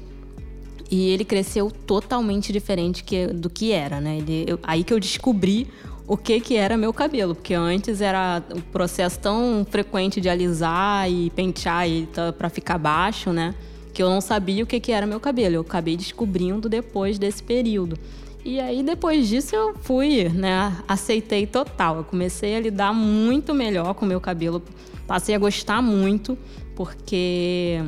E 0.88 1.10
ele 1.10 1.24
cresceu 1.24 1.68
totalmente 1.70 2.52
diferente 2.52 3.02
que, 3.02 3.26
do 3.26 3.50
que 3.50 3.72
era, 3.72 4.00
né? 4.00 4.18
Ele, 4.18 4.44
eu, 4.46 4.58
aí 4.62 4.84
que 4.84 4.94
eu 4.94 5.00
descobri 5.00 5.66
o 6.06 6.16
que 6.16 6.38
que 6.38 6.56
era 6.56 6.76
meu 6.76 6.92
cabelo, 6.92 7.34
porque 7.34 7.54
antes 7.54 8.00
era 8.00 8.40
um 8.54 8.60
processo 8.60 9.18
tão 9.18 9.66
frequente 9.68 10.20
de 10.20 10.28
alisar 10.28 11.10
e 11.10 11.30
pentear 11.30 11.88
ele 11.88 12.08
para 12.38 12.48
ficar 12.48 12.78
baixo, 12.78 13.32
né? 13.32 13.54
Que 13.96 14.02
eu 14.02 14.10
não 14.10 14.20
sabia 14.20 14.62
o 14.62 14.66
que 14.66 14.78
que 14.78 14.92
era 14.92 15.06
meu 15.06 15.18
cabelo. 15.18 15.54
Eu 15.54 15.60
acabei 15.62 15.96
descobrindo 15.96 16.68
depois 16.68 17.18
desse 17.18 17.42
período. 17.42 17.98
E 18.44 18.60
aí, 18.60 18.82
depois 18.82 19.26
disso, 19.26 19.56
eu 19.56 19.74
fui, 19.80 20.28
né? 20.28 20.76
Aceitei 20.86 21.46
total. 21.46 21.96
Eu 21.96 22.04
comecei 22.04 22.54
a 22.54 22.60
lidar 22.60 22.92
muito 22.92 23.54
melhor 23.54 23.94
com 23.94 24.04
o 24.04 24.08
meu 24.08 24.20
cabelo. 24.20 24.62
Passei 25.06 25.34
a 25.34 25.38
gostar 25.38 25.80
muito, 25.80 26.36
porque 26.74 27.80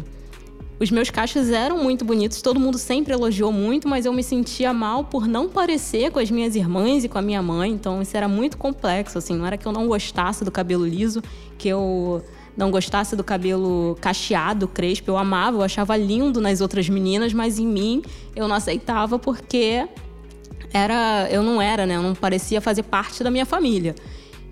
os 0.81 0.91
meus 0.91 1.11
cachos 1.11 1.51
eram 1.51 1.77
muito 1.77 2.07
bonitos, 2.07 2.41
todo 2.41 2.59
mundo 2.59 2.79
sempre 2.79 3.13
elogiou 3.13 3.53
muito, 3.53 3.87
mas 3.87 4.07
eu 4.07 4.13
me 4.15 4.23
sentia 4.23 4.73
mal 4.73 5.05
por 5.05 5.29
não 5.29 5.47
parecer 5.47 6.11
com 6.11 6.21
as 6.21 6.31
minhas 6.31 6.57
irmãs 6.57 7.05
e 7.05 7.09
com 7.09 7.19
a 7.19 7.23
minha 7.23 7.43
mãe, 7.43 7.71
então 7.71 8.01
isso 8.01 8.17
era 8.17 8.29
muito 8.29 8.57
complexo, 8.57 9.19
assim, 9.19 9.37
não 9.37 9.45
era 9.45 9.59
que 9.59 9.67
eu 9.67 9.73
não 9.73 9.87
gostasse 9.87 10.43
do 10.43 10.51
cabelo 10.53 10.87
liso, 10.87 11.21
que 11.59 11.69
eu 11.69 12.23
não 12.59 12.73
gostasse 12.73 13.15
do 13.15 13.23
cabelo 13.23 13.97
cacheado, 14.01 14.67
crespo, 14.67 15.13
eu 15.13 15.17
amava, 15.17 15.59
eu 15.59 15.63
achava 15.63 15.97
lindo 15.97 16.41
nas 16.41 16.61
outras 16.61 16.89
meninas, 16.89 17.33
mas 17.33 17.57
em 17.57 17.67
mim 17.67 18.03
eu 18.35 18.49
não 18.49 18.57
aceitava 18.57 19.17
porque 19.17 19.87
era, 20.73 21.29
eu 21.31 21.45
não 21.45 21.63
era, 21.63 21.87
né? 21.87 21.95
Eu 21.95 22.03
não 22.03 22.17
parecia 22.17 22.61
fazer 22.61 22.83
parte 22.83 23.23
da 23.23 23.31
minha 23.31 23.47
família. 23.47 23.95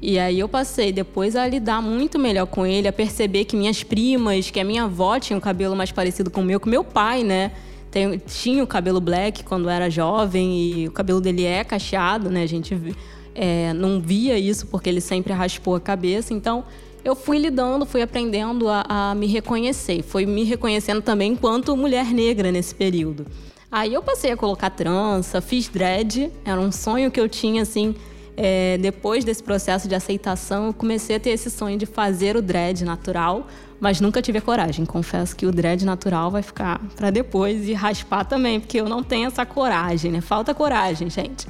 E 0.01 0.21
aí 0.21 0.39
eu 0.39 0.49
passei 0.49 0.93
depois 0.93 1.35
a 1.35 1.49
lidar 1.49 1.83
muito 1.83 2.17
melhor 2.17 2.47
com 2.47 2.65
ele, 2.65 2.87
a 2.87 2.93
perceber 2.93 3.45
que 3.45 3.57
minhas 3.57 3.83
primas, 3.83 4.51
que 4.51 4.61
a 4.61 4.65
minha 4.65 4.85
avó 4.85 5.19
tinha 5.19 5.37
um 5.37 5.41
cabelo 5.41 5.75
mais 5.75 5.91
parecido 5.91 6.31
com 6.31 6.43
o 6.43 6.45
meu, 6.45 6.61
que 6.61 6.69
meu 6.69 6.85
pai, 6.85 7.25
né? 7.25 7.51
Tem, 7.91 8.19
tinha 8.19 8.63
o 8.63 8.69
cabelo 8.69 9.01
black 9.01 9.43
quando 9.43 9.69
era 9.69 9.91
jovem 9.91 10.57
e 10.57 10.87
o 10.87 10.93
cabelo 10.93 11.21
dele 11.21 11.45
é 11.45 11.65
cacheado, 11.65 12.31
né? 12.31 12.45
A 12.45 12.47
gente 12.47 12.95
é, 13.35 13.73
não 13.73 14.01
via 14.01 14.39
isso 14.39 14.69
porque 14.69 14.89
ele 14.89 15.01
sempre 15.01 15.33
raspou 15.33 15.75
a 15.75 15.81
cabeça. 15.81 16.33
Então 16.33 16.65
eu 17.07 17.15
fui 17.15 17.39
lidando, 17.39 17.87
fui 17.87 18.03
aprendendo 18.03 18.69
a, 18.69 18.85
a 18.89 19.15
me 19.15 19.29
reconhecer. 19.29 20.03
Foi 20.03 20.27
me 20.27 20.43
reconhecendo 20.43 21.01
também 21.01 21.33
enquanto 21.33 21.77
mulher 21.77 22.07
negra 22.07 22.51
nesse 22.51 22.75
período. 22.75 23.25
Aí 23.71 23.95
eu 23.95 24.03
passei 24.03 24.33
a 24.33 24.37
colocar 24.37 24.71
trança, 24.71 25.41
fiz 25.41 25.69
dread, 25.69 26.33
era 26.45 26.61
um 26.61 26.73
sonho 26.73 27.09
que 27.09 27.21
eu 27.21 27.29
tinha 27.29 27.63
assim. 27.63 27.95
É, 28.37 28.77
depois 28.79 29.25
desse 29.25 29.41
processo 29.41 29.87
de 29.87 29.95
aceitação, 29.95 30.67
eu 30.67 30.75
comecei 30.75 31.15
a 31.15 31.21
ter 31.21 31.31
esse 31.31 31.49
sonho 31.49 31.79
de 31.79 31.87
fazer 31.87 32.37
o 32.37 32.43
dread 32.43 32.85
natural, 32.85 33.47
mas 33.79 34.01
nunca 34.01 34.21
tive 34.21 34.39
a 34.39 34.43
coragem. 34.43 34.85
Confesso 34.85 35.37
que 35.37 35.47
o 35.47 35.53
dread 35.53 35.85
natural 35.85 36.29
vai 36.33 36.43
ficar 36.43 36.81
para 36.97 37.11
depois 37.11 37.69
e 37.69 37.73
raspar 37.73 38.25
também, 38.25 38.59
porque 38.59 38.81
eu 38.81 38.89
não 38.89 39.05
tenho 39.05 39.29
essa 39.29 39.47
coragem, 39.47 40.11
né? 40.11 40.21
Falta 40.21 40.53
coragem, 40.53 41.09
gente. 41.09 41.47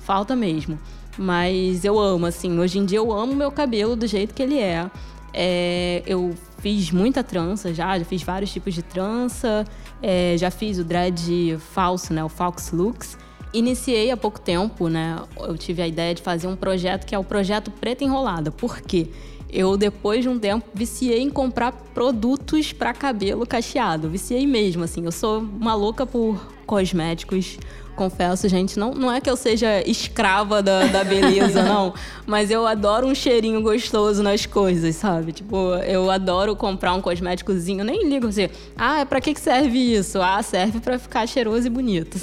Falta 0.00 0.36
mesmo. 0.36 0.78
Mas 1.18 1.84
eu 1.84 1.98
amo, 1.98 2.26
assim. 2.26 2.58
Hoje 2.58 2.78
em 2.78 2.84
dia 2.84 2.98
eu 2.98 3.12
amo 3.12 3.34
meu 3.34 3.50
cabelo 3.50 3.96
do 3.96 4.06
jeito 4.06 4.32
que 4.32 4.42
ele 4.42 4.58
é. 4.58 4.88
é 5.34 6.02
eu 6.06 6.32
fiz 6.58 6.90
muita 6.90 7.22
trança 7.24 7.72
já, 7.72 7.98
já 7.98 8.04
fiz 8.04 8.22
vários 8.22 8.52
tipos 8.52 8.72
de 8.72 8.82
trança. 8.82 9.64
É, 10.00 10.36
já 10.38 10.50
fiz 10.50 10.78
o 10.78 10.84
dread 10.84 11.58
falso, 11.72 12.14
né? 12.14 12.22
O 12.22 12.28
Fox 12.28 12.70
Looks. 12.70 13.18
Iniciei 13.52 14.10
há 14.10 14.16
pouco 14.16 14.40
tempo, 14.40 14.88
né? 14.88 15.18
Eu 15.38 15.56
tive 15.56 15.82
a 15.82 15.88
ideia 15.88 16.14
de 16.14 16.22
fazer 16.22 16.46
um 16.46 16.54
projeto 16.54 17.04
que 17.04 17.14
é 17.14 17.18
o 17.18 17.24
projeto 17.24 17.70
Preta 17.70 18.04
Enrolada. 18.04 18.50
Por 18.50 18.80
quê? 18.80 19.08
Eu, 19.50 19.78
depois 19.78 20.22
de 20.22 20.28
um 20.28 20.38
tempo, 20.38 20.66
viciei 20.74 21.22
em 21.22 21.30
comprar 21.30 21.72
produtos 21.72 22.72
para 22.72 22.92
cabelo 22.92 23.46
cacheado. 23.46 24.08
Viciei 24.08 24.46
mesmo, 24.46 24.84
assim. 24.84 25.04
Eu 25.04 25.12
sou 25.12 25.40
maluca 25.40 26.04
por 26.04 26.52
cosméticos, 26.66 27.58
confesso, 27.98 28.48
gente, 28.48 28.78
não, 28.78 28.92
não 28.94 29.10
é 29.10 29.20
que 29.20 29.28
eu 29.28 29.36
seja 29.36 29.82
escrava 29.84 30.62
da, 30.62 30.86
da 30.86 31.02
beleza, 31.02 31.62
não. 31.66 31.92
Mas 32.24 32.48
eu 32.48 32.64
adoro 32.64 33.08
um 33.08 33.14
cheirinho 33.14 33.60
gostoso 33.60 34.22
nas 34.22 34.46
coisas, 34.46 34.94
sabe? 34.94 35.32
Tipo, 35.32 35.74
eu 35.84 36.08
adoro 36.08 36.54
comprar 36.54 36.94
um 36.94 37.00
cosméticozinho, 37.00 37.84
nem 37.84 38.08
ligo 38.08 38.28
assim, 38.28 38.48
ah, 38.76 39.04
pra 39.04 39.20
que 39.20 39.34
serve 39.38 39.96
isso? 39.96 40.22
Ah, 40.22 40.40
serve 40.42 40.78
para 40.78 40.98
ficar 40.98 41.26
cheiroso 41.26 41.66
e 41.66 41.70
bonito. 41.70 42.18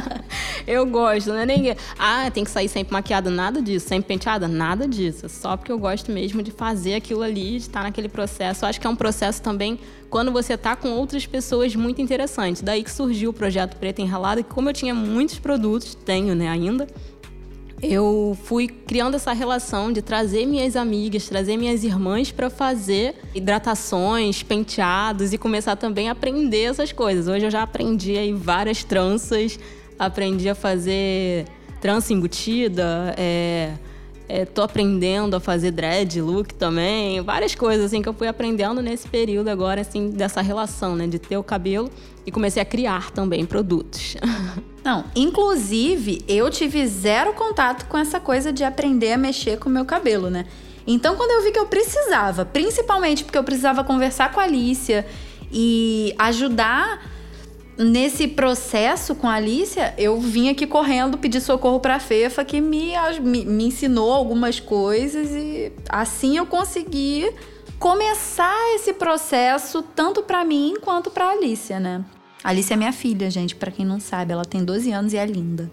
eu 0.66 0.84
gosto, 0.84 1.30
não 1.30 1.38
é 1.38 1.46
nem. 1.46 1.74
Ah, 1.98 2.30
tem 2.30 2.44
que 2.44 2.50
sair 2.50 2.68
sempre 2.68 2.92
maquiada, 2.92 3.30
nada 3.30 3.62
disso. 3.62 3.88
Sempre 3.88 4.08
penteada, 4.08 4.46
nada 4.46 4.86
disso. 4.86 5.28
Só 5.28 5.56
porque 5.56 5.72
eu 5.72 5.78
gosto 5.78 6.12
mesmo 6.12 6.42
de 6.42 6.50
fazer 6.50 6.94
aquilo 6.94 7.22
ali, 7.22 7.52
de 7.52 7.56
estar 7.56 7.82
naquele 7.82 8.08
processo. 8.08 8.64
Eu 8.64 8.68
acho 8.68 8.80
que 8.80 8.86
é 8.86 8.90
um 8.90 8.96
processo 8.96 9.40
também 9.40 9.78
quando 10.10 10.32
você 10.32 10.54
está 10.54 10.76
com 10.76 10.90
outras 10.90 11.26
pessoas 11.26 11.74
muito 11.74 12.00
interessantes. 12.00 12.62
Daí 12.62 12.82
que 12.82 12.90
surgiu 12.90 13.30
o 13.30 13.32
projeto 13.32 13.76
Preto 13.76 14.00
Enralado, 14.00 14.42
que 14.42 14.50
como 14.50 14.68
eu 14.68 14.72
tinha 14.72 14.94
muitos 14.94 15.38
produtos, 15.38 15.94
tenho 15.94 16.34
né, 16.34 16.48
ainda, 16.48 16.86
eu 17.82 18.36
fui 18.44 18.68
criando 18.68 19.16
essa 19.16 19.32
relação 19.32 19.92
de 19.92 20.00
trazer 20.00 20.46
minhas 20.46 20.76
amigas, 20.76 21.28
trazer 21.28 21.56
minhas 21.56 21.84
irmãs 21.84 22.32
para 22.32 22.48
fazer 22.48 23.14
hidratações, 23.34 24.42
penteados 24.42 25.32
e 25.32 25.38
começar 25.38 25.76
também 25.76 26.08
a 26.08 26.12
aprender 26.12 26.62
essas 26.62 26.90
coisas. 26.92 27.28
Hoje 27.28 27.46
eu 27.46 27.50
já 27.50 27.62
aprendi 27.62 28.16
aí 28.16 28.32
várias 28.32 28.82
tranças, 28.82 29.58
aprendi 29.98 30.48
a 30.48 30.54
fazer 30.54 31.44
trança 31.80 32.12
embutida, 32.14 33.14
é, 33.18 33.74
é, 34.28 34.44
tô 34.44 34.62
aprendendo 34.62 35.36
a 35.36 35.40
fazer 35.40 35.70
dread 35.70 36.20
look 36.20 36.54
também, 36.54 37.20
várias 37.20 37.54
coisas 37.54 37.86
assim 37.86 38.02
que 38.02 38.08
eu 38.08 38.14
fui 38.14 38.26
aprendendo 38.26 38.82
nesse 38.82 39.08
período 39.08 39.48
agora, 39.48 39.80
assim, 39.80 40.10
dessa 40.10 40.40
relação, 40.40 40.96
né, 40.96 41.06
de 41.06 41.18
ter 41.18 41.36
o 41.36 41.42
cabelo 41.42 41.90
e 42.24 42.32
comecei 42.32 42.60
a 42.60 42.64
criar 42.64 43.10
também 43.10 43.46
produtos. 43.46 44.16
Não, 44.84 45.04
inclusive 45.14 46.24
eu 46.28 46.48
tive 46.50 46.86
zero 46.86 47.32
contato 47.32 47.86
com 47.86 47.98
essa 47.98 48.20
coisa 48.20 48.52
de 48.52 48.62
aprender 48.62 49.12
a 49.12 49.18
mexer 49.18 49.58
com 49.58 49.68
o 49.68 49.72
meu 49.72 49.84
cabelo, 49.84 50.30
né? 50.30 50.46
Então, 50.86 51.16
quando 51.16 51.32
eu 51.32 51.42
vi 51.42 51.50
que 51.50 51.58
eu 51.58 51.66
precisava, 51.66 52.44
principalmente 52.44 53.24
porque 53.24 53.36
eu 53.36 53.42
precisava 53.42 53.82
conversar 53.82 54.30
com 54.32 54.38
a 54.38 54.44
Alicia 54.44 55.04
e 55.50 56.14
ajudar 56.16 57.15
nesse 57.78 58.26
processo 58.26 59.14
com 59.14 59.28
a 59.28 59.34
Alicia, 59.34 59.94
eu 59.98 60.18
vim 60.20 60.48
aqui 60.48 60.66
correndo 60.66 61.18
pedir 61.18 61.40
socorro 61.40 61.80
para 61.80 61.98
Fefa, 62.00 62.44
que 62.44 62.60
me, 62.60 62.92
me, 63.20 63.44
me 63.44 63.64
ensinou 63.66 64.12
algumas 64.12 64.58
coisas 64.58 65.30
e 65.30 65.72
assim 65.88 66.36
eu 66.36 66.46
consegui 66.46 67.30
começar 67.78 68.74
esse 68.74 68.94
processo 68.94 69.82
tanto 69.82 70.22
para 70.22 70.44
mim 70.44 70.74
quanto 70.80 71.10
para 71.10 71.30
Alicia, 71.30 71.78
né? 71.78 72.04
A 72.42 72.50
Alicia 72.50 72.74
é 72.74 72.76
minha 72.76 72.92
filha, 72.92 73.30
gente, 73.30 73.54
para 73.54 73.70
quem 73.70 73.84
não 73.84 74.00
sabe, 74.00 74.32
ela 74.32 74.44
tem 74.44 74.64
12 74.64 74.90
anos 74.92 75.12
e 75.12 75.16
é 75.16 75.26
linda. 75.26 75.70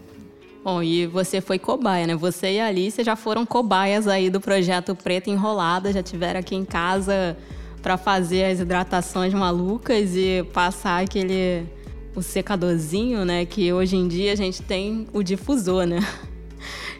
Bom, 0.63 0.81
e 0.81 1.05
você 1.05 1.41
foi 1.41 1.60
cobaia, 1.60 2.07
né? 2.07 2.15
Você 2.15 2.53
e 2.53 2.60
a 2.60 2.67
Alicia 2.67 3.03
já 3.03 3.15
foram 3.15 3.45
cobaias 3.45 4.07
aí 4.07 4.29
do 4.29 4.39
projeto 4.39 4.95
Preta 4.95 5.29
Enrolada, 5.29 5.91
já 5.91 6.01
tiveram 6.01 6.39
aqui 6.39 6.55
em 6.55 6.65
casa 6.65 7.38
para 7.81 7.98
fazer 7.98 8.45
as 8.45 8.62
hidratações 8.62 9.33
malucas 9.33 10.15
e 10.15 10.45
passar 10.53 11.03
aquele 11.03 11.67
o 12.15 12.22
secadorzinho, 12.22 13.25
né? 13.25 13.46
Que 13.46 13.72
hoje 13.72 13.96
em 13.96 14.08
dia 14.08 14.34
a 14.34 14.36
gente 14.36 14.62
tem 14.62 15.08
o 15.13 15.24
difusor, 15.24 15.86
né? 15.86 16.00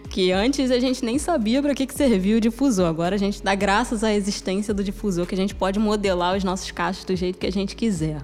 Que 0.10 0.32
antes 0.32 0.70
a 0.70 0.80
gente 0.80 1.04
nem 1.04 1.18
sabia 1.18 1.60
para 1.60 1.74
que, 1.74 1.88
que 1.88 1.94
servia 1.94 2.38
o 2.38 2.40
difusor. 2.40 2.86
Agora 2.86 3.16
a 3.16 3.18
gente 3.18 3.42
dá 3.42 3.56
graças 3.56 4.04
à 4.04 4.14
existência 4.14 4.72
do 4.72 4.84
difusor, 4.84 5.26
que 5.26 5.34
a 5.34 5.38
gente 5.38 5.56
pode 5.56 5.80
modelar 5.80 6.38
os 6.38 6.44
nossos 6.44 6.70
cachos 6.70 7.04
do 7.04 7.16
jeito 7.16 7.40
que 7.40 7.48
a 7.48 7.52
gente 7.52 7.76
quiser. 7.76 8.22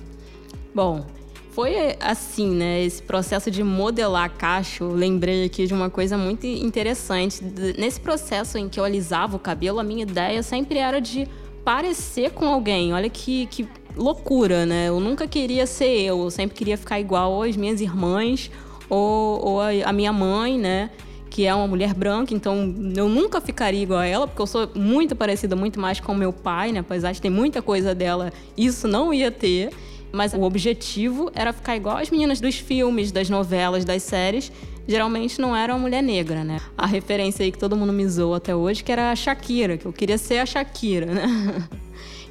Bom, 0.76 1.04
foi 1.52 1.98
assim, 2.00 2.52
né? 2.52 2.84
Esse 2.84 3.02
processo 3.02 3.50
de 3.50 3.64
modelar 3.64 4.30
cacho, 4.38 4.88
lembrei 4.88 5.46
aqui 5.46 5.66
de 5.66 5.74
uma 5.74 5.90
coisa 5.90 6.16
muito 6.18 6.46
interessante. 6.46 7.44
Nesse 7.78 8.00
processo 8.00 8.58
em 8.58 8.70
que 8.70 8.80
eu 8.80 8.84
alisava 8.84 9.36
o 9.36 9.40
cabelo, 9.40 9.80
a 9.80 9.84
minha 9.84 10.04
ideia 10.04 10.44
sempre 10.44 10.78
era 10.78 11.02
de 11.02 11.28
parecer 11.66 12.32
com 12.32 12.46
alguém. 12.46 12.94
Olha 12.94 13.10
que, 13.10 13.46
que 13.48 13.68
loucura, 13.96 14.66
né? 14.66 14.88
Eu 14.88 15.00
nunca 15.00 15.28
queria 15.28 15.66
ser 15.66 16.02
eu, 16.02 16.22
eu 16.24 16.32
sempre 16.32 16.56
queria 16.56 16.78
ficar 16.78 17.00
igual 17.00 17.42
às 17.44 17.56
minhas 17.56 17.82
irmãs 17.82 18.52
ou, 18.90 19.46
ou 19.46 19.62
a, 19.62 19.94
minha 19.94 20.12
mãe, 20.12 20.58
né? 20.58 20.90
Que 21.30 21.46
é 21.46 21.54
uma 21.54 21.68
mulher 21.68 21.94
branca, 21.94 22.34
então 22.34 22.74
eu 22.96 23.08
nunca 23.08 23.40
ficaria 23.40 23.84
igual 23.84 24.00
a 24.00 24.06
ela, 24.06 24.28
porque 24.28 24.42
eu 24.42 24.48
sou 24.48 24.70
muito 24.74 25.16
parecida, 25.16 25.56
muito 25.56 25.80
mais 25.80 26.00
com 26.00 26.14
meu 26.16 26.34
pai, 26.34 26.72
né? 26.72 26.80
Apesar 26.80 27.12
de 27.12 27.22
ter 27.22 27.30
muita 27.30 27.62
coisa 27.62 27.94
dela, 27.94 28.34
isso 28.58 28.88
não 28.88 29.14
ia 29.14 29.32
ter. 29.32 29.70
Mas 30.12 30.34
o 30.34 30.42
objetivo 30.42 31.30
era 31.36 31.54
ficar 31.54 31.76
igual 31.76 31.98
às 31.98 32.10
meninas 32.10 32.42
dos 32.42 32.56
filmes, 32.56 33.12
das 33.12 33.30
novelas, 33.30 33.86
das 33.86 34.02
séries. 34.02 34.52
Geralmente 34.88 35.40
não 35.40 35.56
era 35.56 35.72
uma 35.72 35.80
mulher 35.80 36.02
negra, 36.02 36.44
né? 36.44 36.60
A 36.76 36.88
referência 36.88 37.44
aí 37.44 37.52
que 37.52 37.60
todo 37.60 37.76
mundo 37.76 37.94
me 37.94 38.08
zoou 38.08 38.34
até 38.34 38.56
hoje, 38.56 38.84
que 38.84 38.92
era 38.92 39.12
a 39.12 39.16
Shakira, 39.16 39.78
que 39.78 39.86
eu 39.86 39.94
queria 39.94 40.18
ser 40.18 40.40
a 40.40 40.48
Shakira, 40.48 41.06
né? 41.06 41.68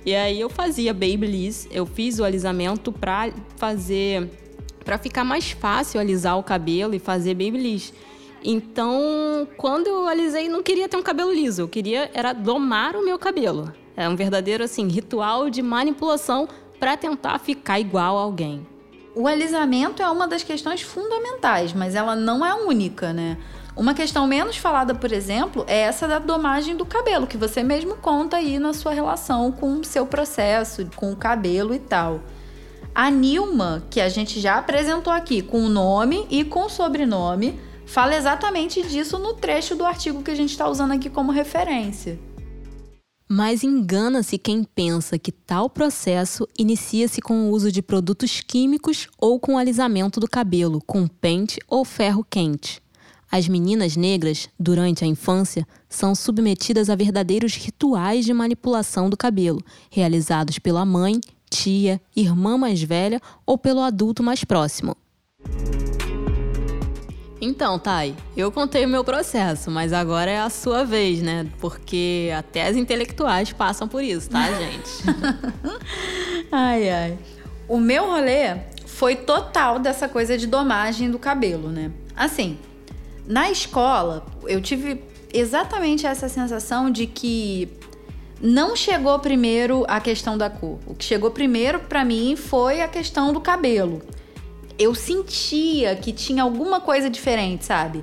E 0.08 0.16
aí 0.16 0.40
eu 0.40 0.48
fazia 0.48 0.94
babyliss, 0.94 1.68
eu 1.70 1.84
fiz 1.84 2.18
o 2.18 2.24
alisamento 2.24 2.90
pra 2.90 3.30
fazer 3.56 4.26
para 4.82 4.96
ficar 4.96 5.22
mais 5.22 5.50
fácil 5.50 6.00
alisar 6.00 6.38
o 6.38 6.42
cabelo 6.42 6.94
e 6.94 6.98
fazer 6.98 7.34
babyliss. 7.34 7.92
Então, 8.42 9.46
quando 9.58 9.86
eu 9.86 10.08
alisei, 10.08 10.48
não 10.48 10.62
queria 10.62 10.88
ter 10.88 10.96
um 10.96 11.02
cabelo 11.02 11.30
liso, 11.30 11.60
eu 11.60 11.68
queria 11.68 12.10
era 12.14 12.32
domar 12.32 12.96
o 12.96 13.04
meu 13.04 13.18
cabelo. 13.18 13.70
É 13.94 14.08
um 14.08 14.16
verdadeiro 14.16 14.64
assim 14.64 14.88
ritual 14.88 15.50
de 15.50 15.60
manipulação 15.60 16.48
para 16.80 16.96
tentar 16.96 17.38
ficar 17.38 17.78
igual 17.78 18.16
a 18.16 18.22
alguém. 18.22 18.66
O 19.14 19.28
alisamento 19.28 20.02
é 20.02 20.08
uma 20.08 20.26
das 20.26 20.42
questões 20.42 20.80
fundamentais, 20.80 21.74
mas 21.74 21.94
ela 21.94 22.16
não 22.16 22.46
é 22.46 22.54
única, 22.54 23.12
né? 23.12 23.36
Uma 23.78 23.94
questão 23.94 24.26
menos 24.26 24.56
falada, 24.56 24.92
por 24.92 25.12
exemplo, 25.12 25.64
é 25.68 25.82
essa 25.82 26.08
da 26.08 26.18
domagem 26.18 26.76
do 26.76 26.84
cabelo, 26.84 27.28
que 27.28 27.36
você 27.36 27.62
mesmo 27.62 27.94
conta 27.94 28.38
aí 28.38 28.58
na 28.58 28.72
sua 28.72 28.92
relação 28.92 29.52
com 29.52 29.74
o 29.74 29.84
seu 29.84 30.04
processo, 30.04 30.84
com 30.96 31.12
o 31.12 31.16
cabelo 31.16 31.72
e 31.72 31.78
tal. 31.78 32.20
A 32.92 33.08
Nilma, 33.08 33.84
que 33.88 34.00
a 34.00 34.08
gente 34.08 34.40
já 34.40 34.58
apresentou 34.58 35.12
aqui 35.12 35.40
com 35.40 35.60
o 35.60 35.68
nome 35.68 36.26
e 36.28 36.42
com 36.42 36.64
o 36.64 36.68
sobrenome, 36.68 37.60
fala 37.86 38.16
exatamente 38.16 38.82
disso 38.82 39.16
no 39.16 39.34
trecho 39.34 39.76
do 39.76 39.86
artigo 39.86 40.24
que 40.24 40.32
a 40.32 40.36
gente 40.36 40.50
está 40.50 40.68
usando 40.68 40.90
aqui 40.90 41.08
como 41.08 41.30
referência. 41.30 42.18
Mas 43.28 43.62
engana-se 43.62 44.38
quem 44.38 44.64
pensa 44.64 45.20
que 45.20 45.30
tal 45.30 45.70
processo 45.70 46.48
inicia-se 46.58 47.20
com 47.20 47.42
o 47.42 47.50
uso 47.50 47.70
de 47.70 47.80
produtos 47.80 48.40
químicos 48.40 49.06
ou 49.16 49.38
com 49.38 49.56
alisamento 49.56 50.18
do 50.18 50.28
cabelo 50.28 50.82
com 50.84 51.06
pente 51.06 51.60
ou 51.68 51.84
ferro 51.84 52.26
quente. 52.28 52.82
As 53.30 53.46
meninas 53.46 53.94
negras, 53.94 54.48
durante 54.58 55.04
a 55.04 55.06
infância, 55.06 55.66
são 55.88 56.14
submetidas 56.14 56.88
a 56.88 56.94
verdadeiros 56.94 57.54
rituais 57.54 58.24
de 58.24 58.32
manipulação 58.32 59.10
do 59.10 59.16
cabelo, 59.16 59.60
realizados 59.90 60.58
pela 60.58 60.84
mãe, 60.84 61.20
tia, 61.50 62.00
irmã 62.16 62.56
mais 62.56 62.82
velha 62.82 63.20
ou 63.44 63.58
pelo 63.58 63.80
adulto 63.80 64.22
mais 64.22 64.44
próximo. 64.44 64.96
Então, 67.40 67.78
Thay, 67.78 68.16
eu 68.36 68.50
contei 68.50 68.84
o 68.84 68.88
meu 68.88 69.04
processo, 69.04 69.70
mas 69.70 69.92
agora 69.92 70.30
é 70.30 70.40
a 70.40 70.50
sua 70.50 70.84
vez, 70.84 71.22
né? 71.22 71.46
Porque 71.60 72.30
até 72.36 72.66
as 72.66 72.76
intelectuais 72.76 73.52
passam 73.52 73.86
por 73.86 74.02
isso, 74.02 74.28
tá, 74.30 74.50
gente? 74.52 74.90
ai, 76.50 76.90
ai. 76.90 77.18
O 77.68 77.78
meu 77.78 78.06
rolê 78.06 78.56
foi 78.86 79.14
total 79.14 79.78
dessa 79.78 80.08
coisa 80.08 80.36
de 80.36 80.48
domagem 80.48 81.10
do 81.10 81.18
cabelo, 81.18 81.68
né? 81.68 81.92
Assim, 82.16 82.58
na 83.28 83.50
escola, 83.50 84.24
eu 84.46 84.58
tive 84.58 85.04
exatamente 85.30 86.06
essa 86.06 86.30
sensação 86.30 86.90
de 86.90 87.06
que 87.06 87.68
não 88.40 88.74
chegou 88.74 89.18
primeiro 89.18 89.84
a 89.86 90.00
questão 90.00 90.38
da 90.38 90.48
cor. 90.48 90.78
O 90.86 90.94
que 90.94 91.04
chegou 91.04 91.30
primeiro 91.30 91.78
para 91.80 92.06
mim 92.06 92.36
foi 92.36 92.80
a 92.80 92.88
questão 92.88 93.30
do 93.30 93.38
cabelo. 93.38 94.00
Eu 94.78 94.94
sentia 94.94 95.94
que 95.94 96.10
tinha 96.10 96.42
alguma 96.42 96.80
coisa 96.80 97.10
diferente, 97.10 97.66
sabe? 97.66 98.02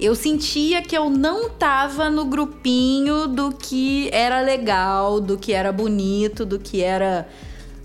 Eu 0.00 0.16
sentia 0.16 0.82
que 0.82 0.98
eu 0.98 1.08
não 1.08 1.50
tava 1.50 2.10
no 2.10 2.24
grupinho 2.24 3.28
do 3.28 3.52
que 3.52 4.10
era 4.10 4.40
legal, 4.40 5.20
do 5.20 5.38
que 5.38 5.52
era 5.52 5.70
bonito, 5.70 6.44
do 6.44 6.58
que 6.58 6.82
era. 6.82 7.28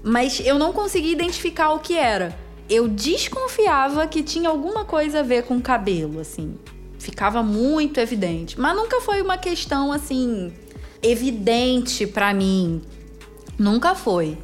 Mas 0.01 0.41
eu 0.43 0.57
não 0.57 0.73
conseguia 0.73 1.11
identificar 1.11 1.69
o 1.69 1.79
que 1.79 1.95
era. 1.95 2.35
Eu 2.67 2.87
desconfiava 2.87 4.07
que 4.07 4.23
tinha 4.23 4.49
alguma 4.49 4.85
coisa 4.85 5.19
a 5.19 5.23
ver 5.23 5.43
com 5.43 5.61
cabelo, 5.61 6.19
assim 6.19 6.57
ficava 6.99 7.41
muito 7.41 7.99
evidente. 7.99 8.59
Mas 8.59 8.75
nunca 8.75 9.01
foi 9.01 9.21
uma 9.21 9.37
questão 9.37 9.91
assim 9.91 10.53
evidente 11.01 12.05
para 12.05 12.33
mim. 12.33 12.81
Nunca 13.57 13.95
foi. 13.95 14.37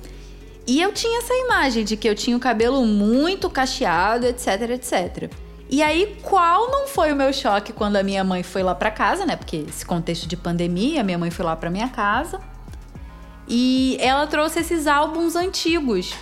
E 0.67 0.81
eu 0.81 0.91
tinha 0.91 1.19
essa 1.19 1.33
imagem 1.33 1.83
de 1.83 1.95
que 1.95 2.09
eu 2.09 2.15
tinha 2.15 2.35
o 2.35 2.39
cabelo 2.39 2.83
muito 2.85 3.49
cacheado, 3.49 4.25
etc, 4.25 4.61
etc. 4.71 5.31
E 5.69 5.81
aí, 5.81 6.17
qual 6.23 6.71
não 6.71 6.87
foi 6.87 7.11
o 7.11 7.15
meu 7.15 7.31
choque 7.33 7.73
quando 7.73 7.97
a 7.97 8.03
minha 8.03 8.23
mãe 8.23 8.43
foi 8.43 8.63
lá 8.63 8.73
para 8.73 8.89
casa, 8.89 9.25
né? 9.25 9.35
Porque 9.35 9.57
esse 9.67 9.85
contexto 9.85 10.27
de 10.27 10.37
pandemia, 10.37 11.03
minha 11.03 11.17
mãe 11.17 11.29
foi 11.29 11.45
lá 11.45 11.55
para 11.55 11.69
minha 11.69 11.89
casa. 11.89 12.39
E 13.47 13.97
ela 13.99 14.25
trouxe 14.25 14.59
esses 14.59 14.87
álbuns 14.87 15.35
antigos. 15.35 16.13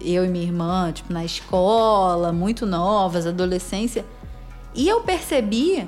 Eu 0.00 0.24
e 0.24 0.28
minha 0.28 0.44
irmã, 0.44 0.90
tipo, 0.92 1.12
na 1.12 1.24
escola, 1.24 2.32
muito 2.32 2.64
novas, 2.66 3.26
adolescência. 3.26 4.04
E 4.74 4.88
eu 4.88 5.02
percebi 5.02 5.86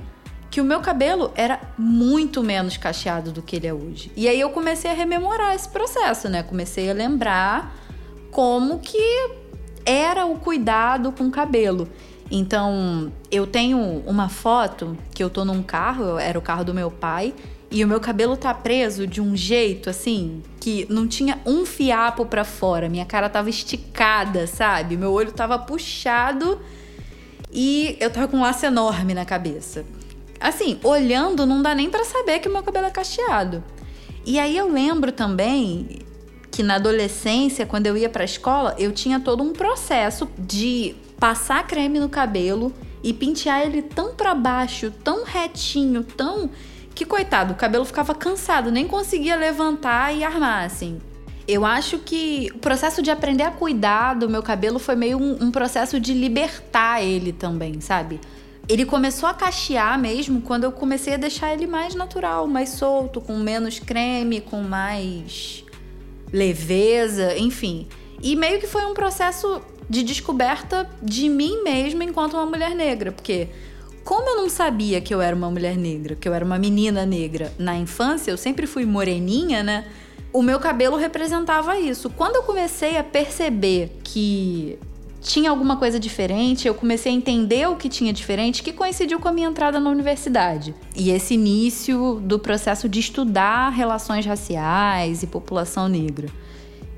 que 0.50 0.60
o 0.60 0.64
meu 0.64 0.80
cabelo 0.80 1.32
era 1.34 1.60
muito 1.76 2.42
menos 2.42 2.76
cacheado 2.76 3.32
do 3.32 3.42
que 3.42 3.56
ele 3.56 3.66
é 3.66 3.74
hoje. 3.74 4.12
E 4.16 4.28
aí 4.28 4.38
eu 4.38 4.50
comecei 4.50 4.90
a 4.90 4.94
rememorar 4.94 5.54
esse 5.54 5.68
processo, 5.68 6.28
né? 6.28 6.42
Comecei 6.42 6.88
a 6.88 6.94
lembrar 6.94 7.74
como 8.30 8.78
que 8.78 9.30
era 9.84 10.26
o 10.26 10.38
cuidado 10.38 11.10
com 11.10 11.24
o 11.24 11.30
cabelo. 11.30 11.88
Então, 12.30 13.12
eu 13.30 13.46
tenho 13.46 13.78
uma 14.06 14.28
foto 14.28 14.96
que 15.12 15.22
eu 15.22 15.28
tô 15.28 15.44
num 15.44 15.62
carro, 15.62 16.18
era 16.18 16.38
o 16.38 16.42
carro 16.42 16.64
do 16.64 16.72
meu 16.72 16.90
pai, 16.90 17.34
e 17.70 17.84
o 17.84 17.88
meu 17.88 17.98
cabelo 17.98 18.36
tá 18.36 18.54
preso 18.54 19.06
de 19.06 19.20
um 19.20 19.36
jeito 19.36 19.90
assim 19.90 20.40
que 20.60 20.86
não 20.88 21.08
tinha 21.08 21.40
um 21.44 21.66
fiapo 21.66 22.24
para 22.24 22.44
fora, 22.44 22.88
minha 22.88 23.04
cara 23.04 23.28
tava 23.28 23.50
esticada, 23.50 24.46
sabe? 24.46 24.96
Meu 24.96 25.12
olho 25.12 25.32
tava 25.32 25.58
puxado 25.58 26.60
e 27.54 27.96
eu 28.00 28.10
tava 28.10 28.26
com 28.26 28.38
um 28.38 28.42
laço 28.42 28.66
enorme 28.66 29.14
na 29.14 29.24
cabeça. 29.24 29.84
assim, 30.40 30.78
olhando 30.82 31.46
não 31.46 31.62
dá 31.62 31.74
nem 31.74 31.88
para 31.88 32.04
saber 32.04 32.40
que 32.40 32.48
o 32.48 32.52
meu 32.52 32.62
cabelo 32.62 32.86
é 32.86 32.90
cacheado. 32.90 33.64
E 34.26 34.38
aí 34.38 34.56
eu 34.56 34.70
lembro 34.70 35.12
também 35.12 36.00
que 36.50 36.62
na 36.62 36.74
adolescência, 36.74 37.64
quando 37.64 37.86
eu 37.86 37.96
ia 37.96 38.08
para 38.08 38.22
a 38.22 38.24
escola, 38.26 38.74
eu 38.78 38.92
tinha 38.92 39.18
todo 39.20 39.42
um 39.42 39.52
processo 39.52 40.28
de 40.38 40.94
passar 41.18 41.66
creme 41.66 41.98
no 41.98 42.08
cabelo 42.08 42.72
e 43.02 43.12
pentear 43.12 43.62
ele 43.62 43.80
tão 43.80 44.14
para 44.14 44.34
baixo, 44.34 44.90
tão 45.02 45.24
retinho, 45.24 46.04
tão 46.04 46.50
que 46.94 47.04
coitado, 47.04 47.52
o 47.52 47.56
cabelo 47.56 47.84
ficava 47.84 48.14
cansado, 48.14 48.70
nem 48.70 48.86
conseguia 48.86 49.36
levantar 49.36 50.14
e 50.14 50.22
armar 50.22 50.64
assim. 50.64 51.00
Eu 51.46 51.64
acho 51.64 51.98
que 51.98 52.50
o 52.54 52.59
processo 52.59 53.02
de 53.02 53.11
aprender 53.11 53.42
a 53.42 53.50
cuidar 53.50 54.14
do 54.14 54.28
meu 54.28 54.42
cabelo 54.42 54.78
foi 54.78 54.96
meio 54.96 55.18
um, 55.18 55.44
um 55.44 55.50
processo 55.50 56.00
de 56.00 56.14
libertar 56.14 57.02
ele 57.02 57.33
também, 57.33 57.80
sabe? 57.80 58.20
Ele 58.66 58.87
começou 58.87 59.28
a 59.28 59.35
cachear 59.35 59.98
mesmo 59.98 60.40
quando 60.40 60.64
eu 60.64 60.72
comecei 60.72 61.14
a 61.14 61.18
deixar 61.18 61.52
ele 61.52 61.66
mais 61.66 61.94
natural, 61.94 62.46
mais 62.46 62.70
solto, 62.70 63.20
com 63.20 63.37
menos 63.37 63.78
creme, 63.78 64.40
com 64.40 64.62
mais 64.62 65.64
leveza, 66.33 67.37
enfim. 67.37 67.87
E 68.22 68.35
meio 68.35 68.59
que 68.59 68.66
foi 68.66 68.87
um 68.87 68.94
processo 68.94 69.61
de 69.88 70.02
descoberta 70.02 70.88
de 71.02 71.28
mim 71.28 71.62
mesma 71.62 72.04
enquanto 72.04 72.35
uma 72.35 72.46
mulher 72.46 72.74
negra, 72.74 73.12
porque 73.12 73.48
como 74.02 74.30
eu 74.30 74.37
não 74.37 74.48
sabia 74.48 75.00
que 75.00 75.14
eu 75.14 75.20
era 75.20 75.37
uma 75.37 75.50
mulher 75.50 75.76
negra, 75.76 76.14
que 76.14 76.26
eu 76.26 76.33
era 76.33 76.44
uma 76.44 76.59
menina 76.59 77.04
negra 77.04 77.52
na 77.59 77.76
infância, 77.76 78.30
eu 78.30 78.37
sempre 78.37 78.66
fui 78.66 78.85
moreninha, 78.85 79.62
né? 79.62 79.87
O 80.34 80.42
meu 80.42 80.58
cabelo 80.58 80.96
representava 80.96 81.78
isso. 81.78 82.10
Quando 82.10 82.34
eu 82.34 82.42
comecei 82.42 82.98
a 82.98 83.04
perceber 83.04 84.00
que 84.02 84.76
tinha 85.20 85.48
alguma 85.48 85.76
coisa 85.76 86.00
diferente, 86.00 86.66
eu 86.66 86.74
comecei 86.74 87.12
a 87.12 87.14
entender 87.14 87.68
o 87.68 87.76
que 87.76 87.88
tinha 87.88 88.12
diferente, 88.12 88.60
que 88.60 88.72
coincidiu 88.72 89.20
com 89.20 89.28
a 89.28 89.32
minha 89.32 89.46
entrada 89.46 89.78
na 89.78 89.88
universidade. 89.88 90.74
E 90.96 91.10
esse 91.10 91.34
início 91.34 92.20
do 92.20 92.36
processo 92.36 92.88
de 92.88 92.98
estudar 92.98 93.68
relações 93.68 94.26
raciais 94.26 95.22
e 95.22 95.28
população 95.28 95.86
negra. 95.86 96.28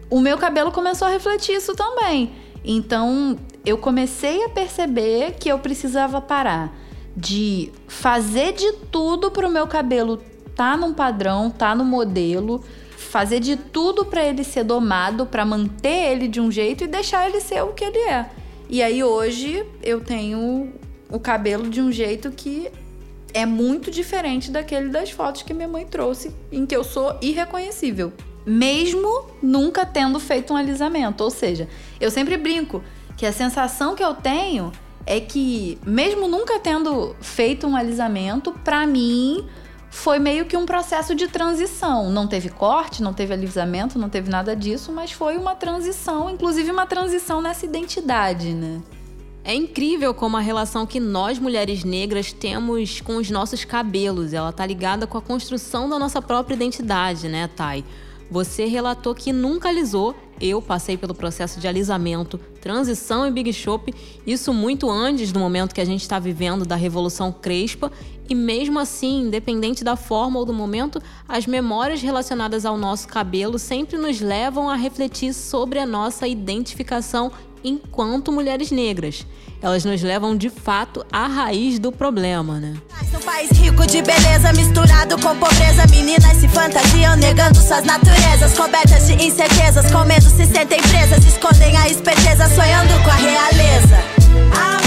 O 0.08 0.18
meu 0.18 0.38
cabelo 0.38 0.72
começou 0.72 1.06
a 1.06 1.10
refletir 1.10 1.56
isso 1.56 1.74
também. 1.74 2.32
Então, 2.64 3.38
eu 3.66 3.76
comecei 3.76 4.44
a 4.44 4.48
perceber 4.48 5.32
que 5.38 5.50
eu 5.50 5.58
precisava 5.58 6.22
parar 6.22 6.74
de 7.14 7.70
fazer 7.86 8.54
de 8.54 8.72
tudo 8.90 9.30
para 9.30 9.46
o 9.46 9.50
meu 9.50 9.66
cabelo 9.66 10.22
tá 10.54 10.74
num 10.74 10.94
padrão, 10.94 11.50
tá 11.50 11.74
no 11.74 11.84
modelo, 11.84 12.64
fazer 12.96 13.40
de 13.40 13.56
tudo 13.56 14.04
para 14.04 14.24
ele 14.24 14.42
ser 14.42 14.64
domado, 14.64 15.26
para 15.26 15.44
manter 15.44 16.12
ele 16.12 16.28
de 16.28 16.40
um 16.40 16.50
jeito 16.50 16.84
e 16.84 16.86
deixar 16.86 17.28
ele 17.28 17.40
ser 17.40 17.62
o 17.62 17.68
que 17.68 17.84
ele 17.84 17.98
é. 17.98 18.30
E 18.68 18.82
aí 18.82 19.04
hoje 19.04 19.64
eu 19.82 20.00
tenho 20.00 20.72
o 21.10 21.20
cabelo 21.20 21.68
de 21.68 21.80
um 21.80 21.92
jeito 21.92 22.30
que 22.32 22.68
é 23.32 23.44
muito 23.44 23.90
diferente 23.90 24.50
daquele 24.50 24.88
das 24.88 25.10
fotos 25.10 25.42
que 25.42 25.52
minha 25.52 25.68
mãe 25.68 25.84
trouxe, 25.84 26.34
em 26.50 26.64
que 26.64 26.74
eu 26.74 26.82
sou 26.82 27.16
irreconhecível, 27.20 28.12
mesmo 28.46 29.26
nunca 29.42 29.84
tendo 29.84 30.18
feito 30.18 30.54
um 30.54 30.56
alisamento. 30.56 31.22
Ou 31.22 31.30
seja, 31.30 31.68
eu 32.00 32.10
sempre 32.10 32.36
brinco 32.36 32.82
que 33.16 33.26
a 33.26 33.32
sensação 33.32 33.94
que 33.94 34.02
eu 34.02 34.14
tenho 34.14 34.72
é 35.04 35.20
que, 35.20 35.78
mesmo 35.86 36.26
nunca 36.26 36.58
tendo 36.58 37.14
feito 37.20 37.66
um 37.66 37.76
alisamento, 37.76 38.52
para 38.64 38.86
mim 38.86 39.46
foi 39.96 40.18
meio 40.18 40.44
que 40.44 40.56
um 40.56 40.66
processo 40.66 41.14
de 41.14 41.26
transição. 41.26 42.10
Não 42.10 42.28
teve 42.28 42.50
corte, 42.50 43.02
não 43.02 43.14
teve 43.14 43.32
alisamento, 43.32 43.98
não 43.98 44.10
teve 44.10 44.30
nada 44.30 44.54
disso, 44.54 44.92
mas 44.92 45.10
foi 45.10 45.38
uma 45.38 45.54
transição, 45.54 46.28
inclusive 46.28 46.70
uma 46.70 46.86
transição 46.86 47.40
nessa 47.40 47.64
identidade, 47.64 48.52
né? 48.52 48.82
É 49.42 49.54
incrível 49.54 50.12
como 50.12 50.36
a 50.36 50.40
relação 50.40 50.86
que 50.86 51.00
nós 51.00 51.38
mulheres 51.38 51.82
negras 51.82 52.30
temos 52.30 53.00
com 53.00 53.16
os 53.16 53.30
nossos 53.30 53.64
cabelos, 53.64 54.34
ela 54.34 54.52
tá 54.52 54.66
ligada 54.66 55.06
com 55.06 55.16
a 55.16 55.22
construção 55.22 55.88
da 55.88 55.98
nossa 55.98 56.20
própria 56.20 56.54
identidade, 56.54 57.26
né, 57.26 57.48
Thay? 57.56 57.82
Você 58.30 58.64
relatou 58.66 59.14
que 59.14 59.32
nunca 59.32 59.68
alisou. 59.68 60.14
Eu 60.40 60.60
passei 60.60 60.98
pelo 60.98 61.14
processo 61.14 61.58
de 61.58 61.66
alisamento, 61.66 62.38
transição 62.60 63.26
em 63.26 63.32
Big 63.32 63.52
Shop, 63.54 63.94
isso 64.26 64.52
muito 64.52 64.90
antes 64.90 65.32
do 65.32 65.38
momento 65.38 65.74
que 65.74 65.80
a 65.80 65.84
gente 65.84 66.02
está 66.02 66.18
vivendo 66.18 66.66
da 66.66 66.76
Revolução 66.76 67.32
Crespa, 67.32 67.90
e 68.28 68.34
mesmo 68.34 68.78
assim, 68.78 69.22
independente 69.22 69.82
da 69.82 69.96
forma 69.96 70.38
ou 70.38 70.44
do 70.44 70.52
momento, 70.52 71.00
as 71.26 71.46
memórias 71.46 72.02
relacionadas 72.02 72.66
ao 72.66 72.76
nosso 72.76 73.08
cabelo 73.08 73.58
sempre 73.58 73.96
nos 73.96 74.20
levam 74.20 74.68
a 74.68 74.74
refletir 74.74 75.32
sobre 75.32 75.78
a 75.78 75.86
nossa 75.86 76.28
identificação 76.28 77.32
enquanto 77.64 78.32
mulheres 78.32 78.70
negras. 78.70 79.26
Elas 79.62 79.84
nos 79.84 80.02
levam 80.02 80.36
de 80.36 80.50
fato 80.50 81.04
à 81.10 81.26
raiz 81.26 81.78
do 81.78 81.90
problema, 81.90 82.60
né? 82.60 82.74
Um 83.14 83.20
país 83.20 83.50
rico 83.50 83.86
de 83.86 84.02
beleza 84.02 84.52
misturado 84.52 85.18
com 85.18 85.34
pobreza, 85.36 85.86
meninas 85.90 86.36
se 86.36 86.46
fantasiam 86.48 87.16
negando 87.16 87.58
suas 87.60 87.84
naturezas, 87.84 88.52
cobertas 88.54 89.06
de 89.06 89.14
incertezas, 89.14 89.90
com 89.90 90.04
medo 90.04 90.28
se 90.28 90.46
sentem 90.46 90.80
presas, 90.82 91.24
escondem 91.24 91.76
a 91.76 91.88
esperteza, 91.88 92.48
sonhando 92.48 93.02
com 93.02 93.10
a 93.10 93.14
realeza. 93.14 93.96
A 94.54 94.85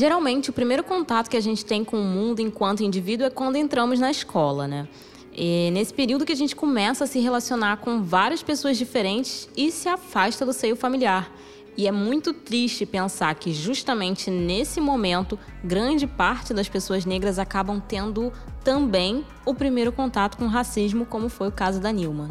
Geralmente, 0.00 0.48
o 0.48 0.52
primeiro 0.54 0.82
contato 0.82 1.28
que 1.28 1.36
a 1.36 1.42
gente 1.42 1.62
tem 1.62 1.84
com 1.84 2.00
o 2.00 2.02
mundo 2.02 2.40
enquanto 2.40 2.82
indivíduo 2.82 3.26
é 3.26 3.28
quando 3.28 3.56
entramos 3.56 4.00
na 4.00 4.10
escola, 4.10 4.66
né? 4.66 4.88
E 5.30 5.68
nesse 5.74 5.92
período 5.92 6.24
que 6.24 6.32
a 6.32 6.36
gente 6.36 6.56
começa 6.56 7.04
a 7.04 7.06
se 7.06 7.20
relacionar 7.20 7.76
com 7.76 8.02
várias 8.02 8.42
pessoas 8.42 8.78
diferentes 8.78 9.46
e 9.54 9.70
se 9.70 9.90
afasta 9.90 10.46
do 10.46 10.54
seio 10.54 10.74
familiar. 10.74 11.30
E 11.76 11.86
é 11.86 11.92
muito 11.92 12.32
triste 12.32 12.86
pensar 12.86 13.34
que 13.34 13.52
justamente 13.52 14.30
nesse 14.30 14.80
momento, 14.80 15.38
grande 15.62 16.06
parte 16.06 16.54
das 16.54 16.66
pessoas 16.66 17.04
negras 17.04 17.38
acabam 17.38 17.78
tendo 17.78 18.32
também 18.64 19.22
o 19.44 19.54
primeiro 19.54 19.92
contato 19.92 20.38
com 20.38 20.46
o 20.46 20.48
racismo, 20.48 21.04
como 21.04 21.28
foi 21.28 21.48
o 21.48 21.52
caso 21.52 21.78
da 21.78 21.92
Nilma. 21.92 22.30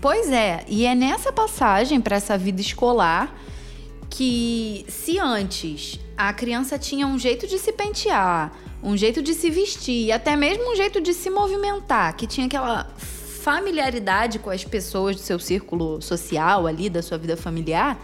Pois 0.00 0.32
é, 0.32 0.64
e 0.66 0.84
é 0.84 0.96
nessa 0.96 1.32
passagem 1.32 2.00
para 2.00 2.16
essa 2.16 2.36
vida 2.36 2.60
escolar 2.60 3.32
que 4.10 4.84
se 4.88 5.18
antes 5.20 6.00
a 6.28 6.32
criança 6.32 6.78
tinha 6.78 7.04
um 7.04 7.18
jeito 7.18 7.48
de 7.48 7.58
se 7.58 7.72
pentear, 7.72 8.52
um 8.80 8.96
jeito 8.96 9.20
de 9.20 9.34
se 9.34 9.50
vestir, 9.50 10.06
e 10.06 10.12
até 10.12 10.36
mesmo 10.36 10.72
um 10.72 10.76
jeito 10.76 11.00
de 11.00 11.12
se 11.12 11.28
movimentar, 11.28 12.14
que 12.14 12.28
tinha 12.28 12.46
aquela 12.46 12.84
familiaridade 12.96 14.38
com 14.38 14.48
as 14.48 14.62
pessoas 14.62 15.16
do 15.16 15.22
seu 15.22 15.40
círculo 15.40 16.00
social 16.00 16.68
ali, 16.68 16.88
da 16.88 17.02
sua 17.02 17.18
vida 17.18 17.36
familiar, 17.36 18.00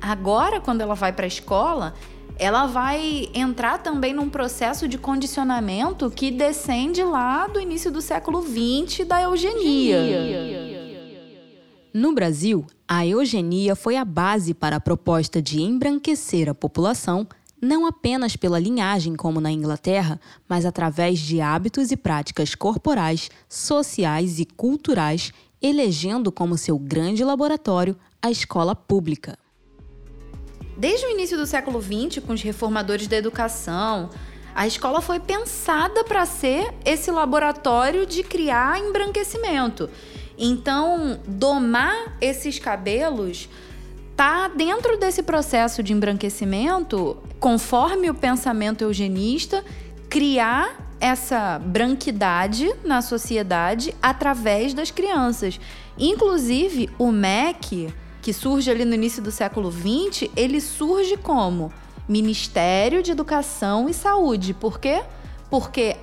agora 0.00 0.60
quando 0.60 0.82
ela 0.82 0.94
vai 0.94 1.12
para 1.12 1.24
a 1.24 1.26
escola, 1.26 1.94
ela 2.38 2.66
vai 2.66 3.28
entrar 3.34 3.78
também 3.78 4.12
num 4.12 4.30
processo 4.30 4.86
de 4.86 4.96
condicionamento 4.96 6.08
que 6.12 6.30
descende 6.30 7.02
lá 7.02 7.48
do 7.48 7.60
início 7.60 7.90
do 7.90 8.00
século 8.00 8.40
XX 8.40 9.04
da 9.04 9.20
eugenia. 9.22 9.98
No 11.92 12.12
Brasil, 12.12 12.64
a 12.86 13.04
eugenia 13.04 13.74
foi 13.74 13.96
a 13.96 14.04
base 14.04 14.54
para 14.54 14.76
a 14.76 14.80
proposta 14.80 15.42
de 15.42 15.60
embranquecer 15.60 16.48
a 16.48 16.54
população, 16.54 17.26
não 17.60 17.86
apenas 17.86 18.36
pela 18.36 18.58
linhagem 18.58 19.14
como 19.14 19.40
na 19.40 19.50
Inglaterra, 19.50 20.20
mas 20.48 20.64
através 20.64 21.18
de 21.18 21.40
hábitos 21.40 21.90
e 21.90 21.96
práticas 21.96 22.54
corporais, 22.54 23.30
sociais 23.48 24.38
e 24.38 24.44
culturais, 24.44 25.32
elegendo 25.60 26.30
como 26.30 26.56
seu 26.56 26.78
grande 26.78 27.24
laboratório 27.24 27.96
a 28.22 28.30
escola 28.30 28.74
pública. 28.74 29.38
Desde 30.76 31.06
o 31.06 31.10
início 31.10 31.36
do 31.36 31.46
século 31.46 31.82
XX, 31.82 32.24
com 32.24 32.32
os 32.32 32.42
reformadores 32.42 33.08
da 33.08 33.16
educação, 33.16 34.10
a 34.54 34.66
escola 34.66 35.00
foi 35.00 35.18
pensada 35.18 36.04
para 36.04 36.24
ser 36.24 36.72
esse 36.84 37.10
laboratório 37.10 38.06
de 38.06 38.22
criar 38.22 38.78
embranquecimento. 38.78 39.90
Então, 40.38 41.20
domar 41.26 42.16
esses 42.20 42.60
cabelos 42.60 43.48
tá 44.18 44.48
dentro 44.48 44.98
desse 44.98 45.22
processo 45.22 45.80
de 45.80 45.92
embranquecimento, 45.92 47.16
conforme 47.38 48.10
o 48.10 48.14
pensamento 48.14 48.82
eugenista, 48.82 49.64
criar 50.10 50.88
essa 50.98 51.56
branquidade 51.60 52.68
na 52.84 53.00
sociedade 53.00 53.94
através 54.02 54.74
das 54.74 54.90
crianças. 54.90 55.60
Inclusive, 55.96 56.90
o 56.98 57.12
MEC, 57.12 57.94
que 58.20 58.32
surge 58.32 58.68
ali 58.68 58.84
no 58.84 58.92
início 58.92 59.22
do 59.22 59.30
século 59.30 59.70
XX, 59.70 60.28
ele 60.34 60.60
surge 60.60 61.16
como 61.16 61.72
Ministério 62.08 63.04
de 63.04 63.12
Educação 63.12 63.88
e 63.88 63.94
Saúde. 63.94 64.52
Por 64.52 64.80
quê? 64.80 65.00
Porque 65.48 65.96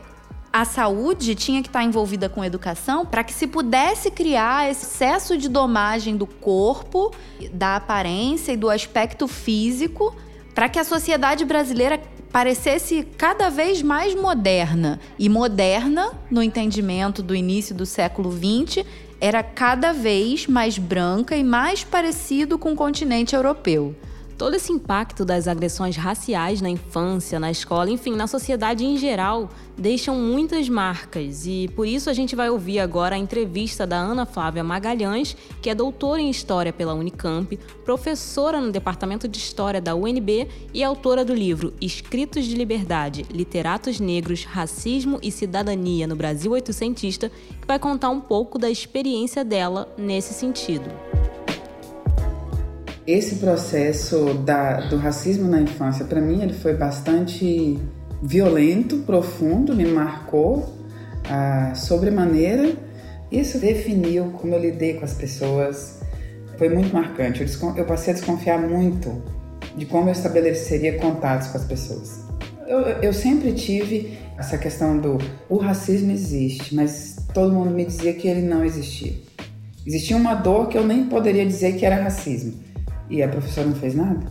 a 0.56 0.63
saúde 0.63 1.36
tinha 1.36 1.62
que 1.62 1.68
estar 1.68 1.84
envolvida 1.84 2.30
com 2.30 2.41
educação 2.41 3.06
para 3.06 3.26
que 3.26 3.34
se 3.34 3.46
pudesse 3.46 4.10
criar 4.10 4.72
esse 4.72 4.86
excesso 4.86 5.38
de 5.38 5.50
domagem 5.50 6.15
do 6.15 6.26
corpo, 6.26 7.13
da 7.52 7.76
aparência 7.76 8.54
e 8.54 8.58
do 8.58 8.70
aspecto 8.70 9.28
físico, 9.28 10.15
para 10.54 10.70
que 10.70 10.80
a 10.80 10.86
sociedade 10.86 11.44
brasileira 11.44 12.02
parecesse 12.32 13.06
cada 13.18 13.50
vez 13.50 13.82
mais 13.82 14.15
moderna. 14.15 14.98
E 15.20 15.28
moderna, 15.28 16.13
no 16.32 16.41
entendimento 16.41 17.22
do 17.22 17.36
início 17.36 17.76
do 17.76 17.86
século 17.86 18.32
XX, 18.32 18.86
era 19.20 19.44
cada 19.44 19.91
vez 19.91 20.48
mais 20.48 20.78
branca 20.78 21.36
e 21.36 21.44
mais 21.44 21.84
parecido 21.84 22.58
com 22.58 22.72
o 22.72 22.78
continente 22.78 23.36
europeu. 23.36 23.94
Todo 24.38 24.56
esse 24.56 24.69
impacto 24.69 25.24
das 25.24 25.48
agressões 25.48 25.95
raciais 25.95 26.60
na 26.60 26.69
infância, 26.69 27.39
na 27.39 27.50
escola, 27.50 27.89
enfim, 27.89 28.17
na 28.17 28.28
sociedade 28.28 28.84
em 28.84 28.98
geral, 28.98 29.50
deixam 29.78 30.17
muitas 30.17 30.67
marcas 30.67 31.48
e 31.48 31.69
por 31.74 31.88
isso 31.88 32.10
a 32.10 32.13
gente 32.13 32.36
vai 32.36 32.50
ouvir 32.50 32.80
agora 32.80 33.15
a 33.15 33.17
entrevista 33.17 33.88
da 33.88 33.95
Ana 33.95 34.26
Flávia 34.26 34.62
Magalhães, 34.62 35.38
que 35.62 35.69
é 35.69 35.76
doutora 35.76 36.21
em 36.21 36.30
História 36.30 36.74
pela 36.74 36.93
Unicamp, 36.93 37.58
professora 37.86 38.60
no 38.60 38.74
Departamento 38.74 39.26
de 39.26 39.38
História 39.38 39.80
da 39.80 39.95
UNB 39.95 40.50
e 40.74 40.84
autora 40.84 41.24
do 41.24 41.34
livro 41.34 41.74
Escritos 41.80 42.43
de 42.43 42.56
Liberdade, 42.56 43.26
Literatos 43.32 44.02
Negros, 44.02 44.43
Racismo 44.43 45.17
e 45.24 45.32
Cidadania 45.32 46.08
no 46.08 46.15
Brasil 46.15 46.52
Oitocentista, 46.52 47.30
que 47.30 47.67
vai 47.67 47.80
contar 47.80 48.10
um 48.10 48.19
pouco 48.19 48.60
da 48.60 48.69
experiência 48.69 49.45
dela 49.45 49.88
nesse 49.98 50.34
sentido. 50.34 50.89
Esse 53.08 53.36
processo 53.36 54.34
da, 54.34 54.88
do 54.88 54.98
racismo 54.98 55.48
na 55.48 55.62
infância, 55.62 56.06
para 56.06 56.20
mim, 56.20 56.41
ele 56.41 56.54
foi 56.54 56.74
bastante 56.74 57.80
violento, 58.24 58.98
profundo, 59.06 59.76
me 59.76 59.86
marcou 59.86 60.74
sobremaneira. 61.76 62.76
Isso 63.32 63.60
definiu 63.60 64.32
como 64.32 64.56
eu 64.56 64.60
lidei 64.60 64.96
com 64.96 65.06
as 65.06 65.13
pessoas. 65.13 66.00
Foi 66.58 66.68
muito 66.68 66.91
marcante. 66.91 67.44
Eu, 67.44 67.76
eu 67.76 67.86
passei 67.86 68.12
a 68.12 68.15
desconfiar 68.15 68.58
muito 68.58 69.22
de 69.78 69.86
como 69.86 70.10
eu 70.10 70.12
estabeleceria 70.12 70.98
contatos 70.98 71.50
com 71.50 71.60
as 71.60 71.65
pessoas. 71.65 72.22
Eu, 72.65 72.80
eu 72.80 73.13
sempre 73.13 73.54
tive 73.54 74.18
essa 74.36 74.58
questão 74.58 74.98
do 74.98 75.20
o 75.48 75.58
racismo 75.58 76.12
existe, 76.12 76.74
mas 76.74 77.18
todo 77.36 77.54
mundo 77.54 77.70
me 77.70 77.86
dizia 77.86 78.13
que 78.13 78.28
ele 78.28 78.41
não 78.41 78.65
existia. 78.65 79.13
Existia 79.86 80.18
uma 80.18 80.34
dor 80.34 80.70
que 80.70 80.78
eu 80.78 80.84
nem 80.84 81.06
poderia 81.06 81.46
dizer 81.46 81.76
que 81.76 81.86
era 81.86 82.02
racismo 82.02 82.64
e 83.10 83.22
a 83.22 83.28
professora 83.28 83.68
não 83.68 83.76
fez 83.76 83.96
nada? 83.96 84.26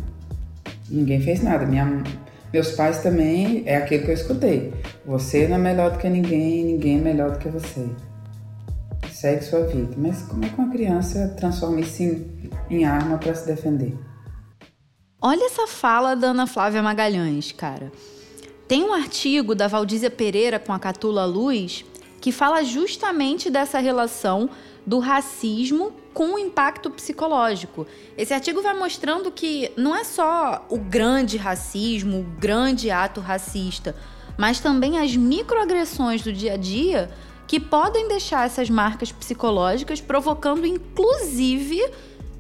Ninguém 0.91 1.21
fez 1.21 1.43
nada. 1.43 1.67
Minha, 1.67 2.03
meus 2.53 2.73
pais 2.73 3.03
também, 3.03 3.63
é 3.67 3.77
aquilo 3.77 4.05
que 4.05 4.11
eu 4.11 4.15
escutei. 4.15 4.73
Você 5.07 5.49
não 5.49 5.57
é 5.57 5.59
melhor 5.59 5.93
do 5.93 5.99
que 5.99 6.09
ninguém, 6.09 6.65
ninguém 6.65 6.99
é 6.99 7.03
melhor 7.03 7.33
do 7.33 7.39
que 7.39 7.49
você. 7.49 7.89
Segue 9.11 9.45
sua 9.45 9.61
vida. 9.67 9.95
Mas 9.97 10.23
como 10.23 10.45
é 10.45 10.49
que 10.49 10.59
uma 10.59 10.71
criança 10.71 11.35
transforma 11.37 11.81
isso 11.81 12.03
em, 12.03 12.51
em 12.71 12.85
arma 12.85 13.19
para 13.19 13.35
se 13.35 13.47
defender? 13.47 13.97
Olha 15.21 15.47
essa 15.47 15.67
fala 15.67 16.15
da 16.15 16.29
Ana 16.29 16.47
Flávia 16.47 16.83
Magalhães, 16.83 17.51
cara. 17.53 17.91
Tem 18.69 18.83
um 18.83 18.93
artigo 18.93 19.55
da 19.55 19.69
Valdízia 19.69 20.11
Pereira 20.11 20.59
com 20.59 20.73
a 20.73 20.79
Catula 20.79 21.25
Luz 21.25 21.85
que 22.21 22.33
fala 22.33 22.63
justamente 22.63 23.51
dessa 23.51 23.79
relação 23.79 24.49
do 24.87 24.99
racismo 24.99 25.93
com 26.13 26.39
impacto 26.39 26.91
psicológico. 26.91 27.87
Esse 28.17 28.35
artigo 28.35 28.63
vai 28.63 28.75
mostrando 28.75 29.31
que 29.31 29.73
não 29.77 29.95
é 29.95 30.05
só 30.05 30.65
o 30.69 30.79
grande 30.79 31.37
racismo, 31.37 32.21
o 32.21 32.25
grande 32.39 32.91
ato 32.91 33.21
racista, 33.21 33.97
mas 34.37 34.61
também 34.61 34.99
as 34.99 35.17
microagressões 35.17 36.23
do 36.23 36.33
dia 36.33 36.55
a 36.55 36.57
dia 36.57 37.11
que 37.47 37.61
podem 37.61 38.09
deixar 38.09 38.47
essas 38.47 38.71
marcas 38.71 39.13
psicológicas, 39.13 40.01
provocando 40.01 40.67
inclusive 40.67 41.81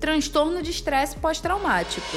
transtorno 0.00 0.62
de 0.62 0.70
estresse 0.70 1.16
pós-traumático. 1.16 2.16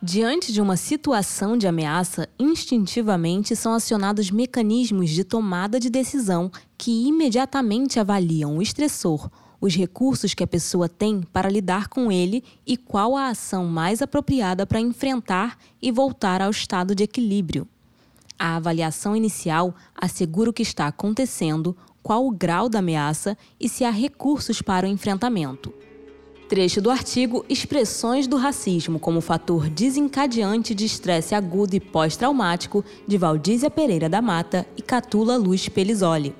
Diante 0.00 0.52
de 0.52 0.60
uma 0.60 0.76
situação 0.76 1.56
de 1.56 1.66
ameaça, 1.66 2.28
instintivamente 2.38 3.56
são 3.56 3.74
acionados 3.74 4.30
mecanismos 4.30 5.10
de 5.10 5.24
tomada 5.24 5.80
de 5.80 5.90
decisão 5.90 6.52
que 6.76 7.08
imediatamente 7.08 7.98
avaliam 7.98 8.56
o 8.56 8.62
estressor, 8.62 9.28
os 9.60 9.74
recursos 9.74 10.34
que 10.34 10.44
a 10.44 10.46
pessoa 10.46 10.88
tem 10.88 11.22
para 11.32 11.50
lidar 11.50 11.88
com 11.88 12.12
ele 12.12 12.44
e 12.64 12.76
qual 12.76 13.16
a 13.16 13.26
ação 13.26 13.66
mais 13.66 14.00
apropriada 14.00 14.64
para 14.64 14.78
enfrentar 14.78 15.58
e 15.82 15.90
voltar 15.90 16.40
ao 16.40 16.52
estado 16.52 16.94
de 16.94 17.02
equilíbrio. 17.02 17.66
A 18.38 18.54
avaliação 18.54 19.16
inicial 19.16 19.74
assegura 19.96 20.50
o 20.50 20.52
que 20.52 20.62
está 20.62 20.86
acontecendo, 20.86 21.76
qual 22.04 22.24
o 22.24 22.30
grau 22.30 22.68
da 22.68 22.78
ameaça 22.78 23.36
e 23.58 23.68
se 23.68 23.82
há 23.82 23.90
recursos 23.90 24.62
para 24.62 24.86
o 24.86 24.88
enfrentamento. 24.90 25.74
Trecho 26.48 26.80
do 26.80 26.90
artigo 26.90 27.44
Expressões 27.46 28.26
do 28.26 28.38
Racismo 28.38 28.98
como 28.98 29.20
Fator 29.20 29.68
Desencadeante 29.68 30.74
de 30.74 30.86
Estresse 30.86 31.34
Agudo 31.34 31.76
e 31.76 31.80
Pós-Traumático, 31.80 32.82
de 33.06 33.18
Valdízia 33.18 33.68
Pereira 33.68 34.08
da 34.08 34.22
Mata 34.22 34.66
e 34.74 34.80
Catula 34.80 35.36
Luz 35.36 35.68
Pelizoli. 35.68 36.34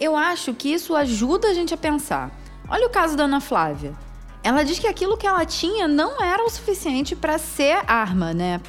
Eu 0.00 0.16
acho 0.16 0.52
que 0.52 0.68
isso 0.68 0.96
ajuda 0.96 1.46
a 1.46 1.54
gente 1.54 1.72
a 1.72 1.76
pensar. 1.76 2.36
Olha 2.68 2.88
o 2.88 2.90
caso 2.90 3.16
da 3.16 3.24
Ana 3.24 3.40
Flávia. 3.40 3.94
Ela 4.42 4.64
diz 4.64 4.80
que 4.80 4.88
aquilo 4.88 5.16
que 5.16 5.28
ela 5.28 5.46
tinha 5.46 5.86
não 5.86 6.20
era 6.20 6.44
o 6.44 6.50
suficiente 6.50 7.14
para 7.14 7.38
ser 7.38 7.84
arma, 7.86 8.34
né? 8.34 8.60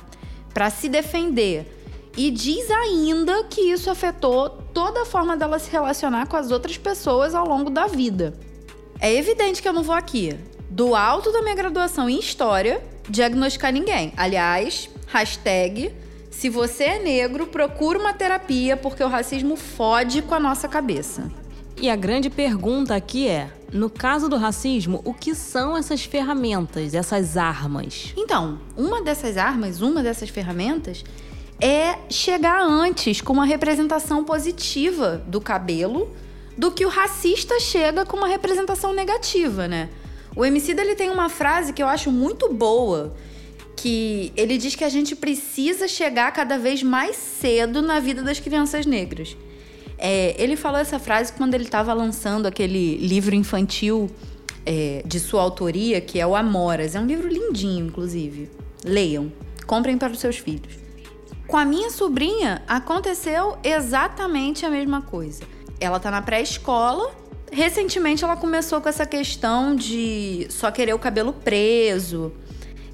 Para 0.54 0.70
se 0.70 0.88
defender. 0.88 2.12
E 2.16 2.30
diz 2.30 2.70
ainda 2.70 3.46
que 3.46 3.62
isso 3.62 3.90
afetou 3.90 4.50
toda 4.72 5.02
a 5.02 5.06
forma 5.06 5.36
dela 5.36 5.58
se 5.58 5.72
relacionar 5.72 6.28
com 6.28 6.38
as 6.38 6.52
outras 6.52 6.78
pessoas 6.78 7.34
ao 7.34 7.48
longo 7.48 7.72
da 7.72 7.88
vida. 7.88 8.38
É 9.00 9.14
evidente 9.14 9.62
que 9.62 9.68
eu 9.68 9.74
não 9.74 9.84
vou 9.84 9.96
aqui, 9.96 10.38
do 10.70 10.96
alto 10.96 11.32
da 11.32 11.42
minha 11.42 11.56
graduação 11.56 12.10
em 12.10 12.20
História, 12.20 12.82
diagnosticar 13.10 13.72
ninguém. 13.72 14.14
Aliás, 14.16 14.90
hashtag, 15.08 15.94
se 16.32 16.50
você 16.50 16.84
é 16.86 17.00
negro, 17.00 17.48
procura 17.48 18.00
uma 18.00 18.14
terapia 18.14 18.76
porque 18.76 19.04
o 19.04 19.08
racismo 19.08 19.56
fode 19.56 20.22
com 20.22 20.34
a 20.34 20.40
nossa 20.40 20.68
cabeça. 20.68 21.32
E 21.78 21.90
a 21.90 21.96
grande 21.96 22.30
pergunta 22.30 22.96
aqui 22.96 23.28
é: 23.28 23.50
no 23.72 23.90
caso 23.90 24.30
do 24.30 24.38
racismo, 24.38 25.02
o 25.04 25.14
que 25.14 25.36
são 25.36 25.78
essas 25.78 26.04
ferramentas, 26.04 26.94
essas 26.94 27.36
armas? 27.36 28.14
Então, 28.16 28.60
uma 28.78 29.02
dessas 29.02 29.38
armas, 29.38 29.82
uma 29.82 30.02
dessas 30.02 30.30
ferramentas 30.30 31.04
é 31.60 31.98
chegar 32.10 32.62
antes 32.62 33.22
com 33.22 33.34
uma 33.34 33.46
representação 33.46 34.24
positiva 34.24 35.22
do 35.28 35.40
cabelo 35.42 36.12
do 36.58 36.72
que 36.72 36.86
o 36.86 36.90
racista 36.90 37.60
chega 37.60 38.06
com 38.06 38.18
uma 38.18 38.28
representação 38.28 38.94
negativa, 38.94 39.68
né? 39.68 39.90
O 40.36 40.46
MC 40.46 40.72
ele 40.72 40.96
tem 40.96 41.10
uma 41.10 41.30
frase 41.30 41.74
que 41.74 41.82
eu 41.82 41.88
acho 41.88 42.12
muito 42.12 42.52
boa, 42.54 43.16
que 43.76 44.32
ele 44.36 44.58
diz 44.58 44.76
que 44.76 44.84
a 44.84 44.90
gente 44.90 45.16
precisa 45.16 45.88
chegar 45.88 46.32
cada 46.32 46.58
vez 46.58 46.84
mais 46.84 47.16
cedo 47.16 47.82
na 47.82 48.00
vida 48.00 48.22
das 48.22 48.40
crianças 48.40 48.86
negras. 48.86 49.36
É, 49.98 50.36
ele 50.42 50.56
falou 50.58 50.80
essa 50.80 51.00
frase 51.00 51.32
quando 51.34 51.54
ele 51.54 51.64
estava 51.64 51.94
lançando 51.94 52.46
aquele 52.46 52.98
livro 52.98 53.34
infantil 53.34 54.10
é, 54.66 55.02
de 55.06 55.20
sua 55.20 55.42
autoria, 55.42 56.02
que 56.02 56.20
é 56.20 56.28
o 56.28 56.36
Amoras. 56.36 56.96
É 56.96 57.00
um 57.00 57.06
livro 57.06 57.30
lindinho, 57.30 57.86
inclusive. 57.86 58.50
Leiam, 58.84 59.32
comprem 59.66 59.98
para 59.98 60.12
os 60.12 60.20
seus 60.20 60.38
filhos. 60.38 60.74
Com 61.48 61.56
a 61.56 61.64
minha 61.64 61.90
sobrinha 61.90 62.62
aconteceu 62.68 63.58
exatamente 63.64 64.66
a 64.66 64.70
mesma 64.70 65.02
coisa 65.02 65.55
ela 65.80 66.00
tá 66.00 66.12
na 66.12 66.22
pré-escola. 66.22 67.12
Recentemente 67.52 68.24
ela 68.24 68.36
começou 68.36 68.82
com 68.82 68.90
essa 68.90 69.06
questão 69.06 69.76
de 69.76 70.48
só 70.50 70.72
querer 70.72 70.94
o 70.94 71.00
cabelo 71.00 71.34
preso. 71.34 72.34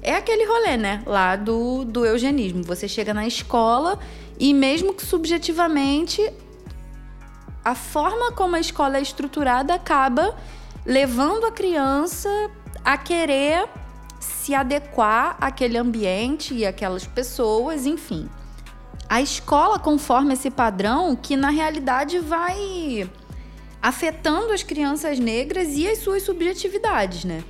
É 0.02 0.14
aquele 0.14 0.44
rolê, 0.44 0.76
né? 0.76 1.02
Lá 1.06 1.36
do, 1.36 1.84
do 1.84 2.04
eugenismo. 2.04 2.62
Você 2.64 2.88
chega 2.88 3.14
na 3.14 3.26
escola 3.26 3.98
e, 4.38 4.52
mesmo 4.52 4.92
que 4.92 5.04
subjetivamente, 5.04 6.20
a 7.64 7.74
forma 7.74 8.32
como 8.32 8.56
a 8.56 8.60
escola 8.60 8.98
é 8.98 9.02
estruturada 9.02 9.74
acaba 9.74 10.36
levando 10.84 11.46
a 11.46 11.52
criança 11.52 12.28
a 12.84 12.96
querer 12.96 13.68
se 14.18 14.54
adequar 14.54 15.36
àquele 15.40 15.78
ambiente 15.78 16.54
e 16.54 16.66
aquelas 16.66 17.06
pessoas, 17.06 17.86
enfim 17.86 18.28
a 19.12 19.20
escola 19.20 19.78
conforma 19.78 20.32
esse 20.32 20.50
padrão 20.50 21.14
que 21.14 21.36
na 21.36 21.50
realidade 21.50 22.18
vai 22.18 23.06
afetando 23.82 24.54
as 24.54 24.62
crianças 24.62 25.18
negras 25.18 25.76
e 25.76 25.86
as 25.86 25.98
suas 25.98 26.22
subjetividades, 26.22 27.22
né? 27.22 27.44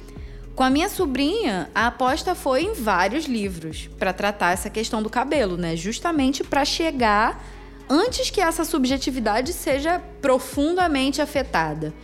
Com 0.56 0.64
a 0.64 0.70
minha 0.70 0.88
sobrinha, 0.88 1.70
a 1.72 1.86
aposta 1.86 2.34
foi 2.34 2.64
em 2.64 2.74
vários 2.74 3.26
livros 3.26 3.88
para 3.96 4.12
tratar 4.12 4.50
essa 4.50 4.68
questão 4.68 5.00
do 5.00 5.08
cabelo, 5.08 5.56
né? 5.56 5.76
Justamente 5.76 6.42
para 6.42 6.64
chegar 6.64 7.46
antes 7.88 8.28
que 8.28 8.40
essa 8.40 8.64
subjetividade 8.64 9.52
seja 9.52 10.00
profundamente 10.20 11.22
afetada. 11.22 11.94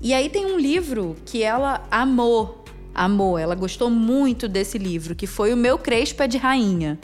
E 0.00 0.14
aí 0.14 0.30
tem 0.30 0.46
um 0.46 0.56
livro 0.56 1.16
que 1.26 1.42
ela 1.42 1.86
amou, 1.90 2.64
amou, 2.94 3.38
ela 3.38 3.54
gostou 3.54 3.90
muito 3.90 4.48
desse 4.48 4.78
livro, 4.78 5.14
que 5.14 5.26
foi 5.26 5.52
O 5.52 5.56
Meu 5.56 5.76
Crespa 5.76 6.26
de 6.26 6.38
Rainha. 6.38 6.98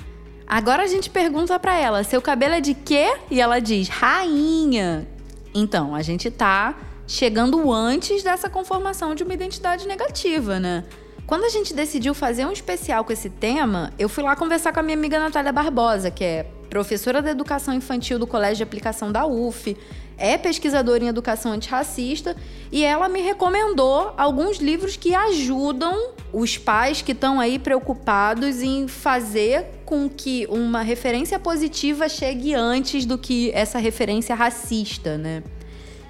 Agora 0.48 0.84
a 0.84 0.86
gente 0.86 1.10
pergunta 1.10 1.58
para 1.58 1.76
ela: 1.76 2.02
seu 2.02 2.22
cabelo 2.22 2.54
é 2.54 2.60
de 2.60 2.72
quê? 2.72 3.14
E 3.30 3.38
ela 3.38 3.58
diz: 3.58 3.88
rainha. 3.88 5.06
Então, 5.54 5.94
a 5.94 6.00
gente 6.00 6.30
tá 6.30 6.74
chegando 7.06 7.70
antes 7.72 8.22
dessa 8.22 8.48
conformação 8.48 9.14
de 9.14 9.22
uma 9.22 9.34
identidade 9.34 9.86
negativa, 9.86 10.58
né? 10.58 10.84
Quando 11.26 11.44
a 11.44 11.48
gente 11.50 11.74
decidiu 11.74 12.14
fazer 12.14 12.46
um 12.46 12.52
especial 12.52 13.04
com 13.04 13.12
esse 13.12 13.28
tema, 13.28 13.92
eu 13.98 14.08
fui 14.08 14.24
lá 14.24 14.34
conversar 14.34 14.72
com 14.72 14.80
a 14.80 14.82
minha 14.82 14.96
amiga 14.96 15.18
Natália 15.18 15.52
Barbosa, 15.52 16.10
que 16.10 16.24
é 16.24 16.46
professora 16.70 17.20
de 17.20 17.28
educação 17.28 17.74
infantil 17.74 18.18
do 18.18 18.26
Colégio 18.26 18.56
de 18.58 18.62
Aplicação 18.62 19.12
da 19.12 19.26
UF, 19.26 19.76
é 20.18 20.36
pesquisadora 20.36 21.04
em 21.04 21.08
educação 21.08 21.52
antirracista 21.52 22.36
e 22.70 22.84
ela 22.84 23.08
me 23.08 23.20
recomendou 23.20 24.12
alguns 24.16 24.58
livros 24.58 24.96
que 24.96 25.14
ajudam 25.14 26.12
os 26.32 26.58
pais 26.58 27.00
que 27.00 27.12
estão 27.12 27.40
aí 27.40 27.58
preocupados 27.58 28.60
em 28.60 28.88
fazer 28.88 29.64
com 29.86 30.08
que 30.08 30.46
uma 30.50 30.82
referência 30.82 31.38
positiva 31.38 32.08
chegue 32.08 32.52
antes 32.52 33.06
do 33.06 33.16
que 33.16 33.50
essa 33.52 33.78
referência 33.78 34.34
racista, 34.34 35.16
né? 35.16 35.42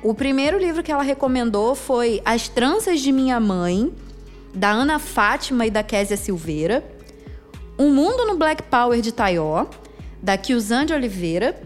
O 0.02 0.14
primeiro 0.14 0.58
livro 0.58 0.82
que 0.82 0.90
ela 0.90 1.02
recomendou 1.02 1.74
foi 1.74 2.22
As 2.24 2.48
Tranças 2.48 3.00
de 3.00 3.12
Minha 3.12 3.38
Mãe, 3.38 3.92
da 4.54 4.70
Ana 4.70 4.98
Fátima 4.98 5.66
e 5.66 5.70
da 5.70 5.82
Késia 5.82 6.16
Silveira. 6.16 6.84
Um 7.78 7.92
Mundo 7.92 8.24
no 8.24 8.36
Black 8.36 8.62
Power 8.64 9.00
de 9.00 9.12
Taió, 9.12 9.66
da 10.22 10.36
Kiusan 10.36 10.86
de 10.86 10.94
Oliveira. 10.94 11.60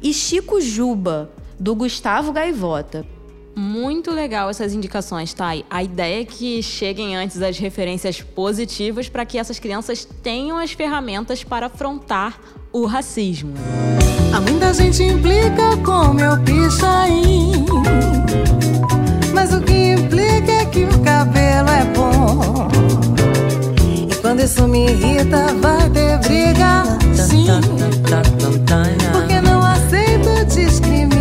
E 0.00 0.12
Chico 0.12 0.60
Juba, 0.60 1.30
do 1.62 1.76
Gustavo 1.76 2.32
Gaivota. 2.32 3.06
Muito 3.54 4.10
legal 4.10 4.50
essas 4.50 4.74
indicações, 4.74 5.32
Thay. 5.32 5.64
A 5.70 5.80
ideia 5.80 6.22
é 6.22 6.24
que 6.24 6.60
cheguem 6.60 7.14
antes 7.14 7.40
as 7.40 7.56
referências 7.56 8.20
positivas 8.20 9.08
para 9.08 9.24
que 9.24 9.38
essas 9.38 9.60
crianças 9.60 10.04
tenham 10.04 10.58
as 10.58 10.72
ferramentas 10.72 11.44
para 11.44 11.66
afrontar 11.66 12.40
o 12.72 12.84
racismo. 12.84 13.54
Há 14.34 14.40
muita 14.40 14.74
gente 14.74 15.04
implica 15.04 15.76
com 15.84 16.12
meu 16.12 16.36
pichain. 16.40 17.64
Mas 19.32 19.54
o 19.54 19.60
que 19.60 19.92
implica 19.92 20.50
é 20.50 20.64
que 20.64 20.82
o 20.84 21.00
cabelo 21.00 21.68
é 21.68 21.84
bom. 21.94 22.68
E 24.10 24.14
quando 24.16 24.40
isso 24.40 24.66
me 24.66 24.86
irrita, 24.86 25.54
vai 25.60 25.88
ter 25.90 26.18
briga. 26.18 26.82
Sim. 27.14 27.46
Porque 29.12 29.40
não 29.40 29.62
aceito 29.62 30.44
discriminação. 30.46 31.11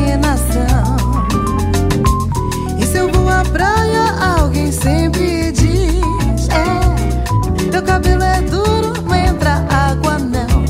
Sempre 4.81 5.51
diz: 5.51 6.49
É, 6.49 7.69
teu 7.69 7.83
cabelo 7.83 8.23
é 8.23 8.41
duro, 8.41 8.93
não 9.03 9.15
entra 9.15 9.65
água 9.69 10.17
não. 10.17 10.65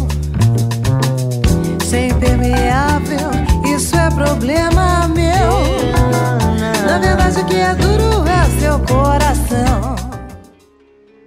Ser 1.80 2.08
impermeável, 2.10 3.30
isso 3.74 3.96
é 3.96 4.10
problema 4.12 5.08
meu. 5.08 5.52
Na 6.86 7.00
verdade, 7.00 7.40
o 7.40 7.46
que 7.46 7.56
é 7.56 7.74
duro 7.74 8.28
é 8.28 8.60
seu 8.60 8.80
coração. 8.80 9.96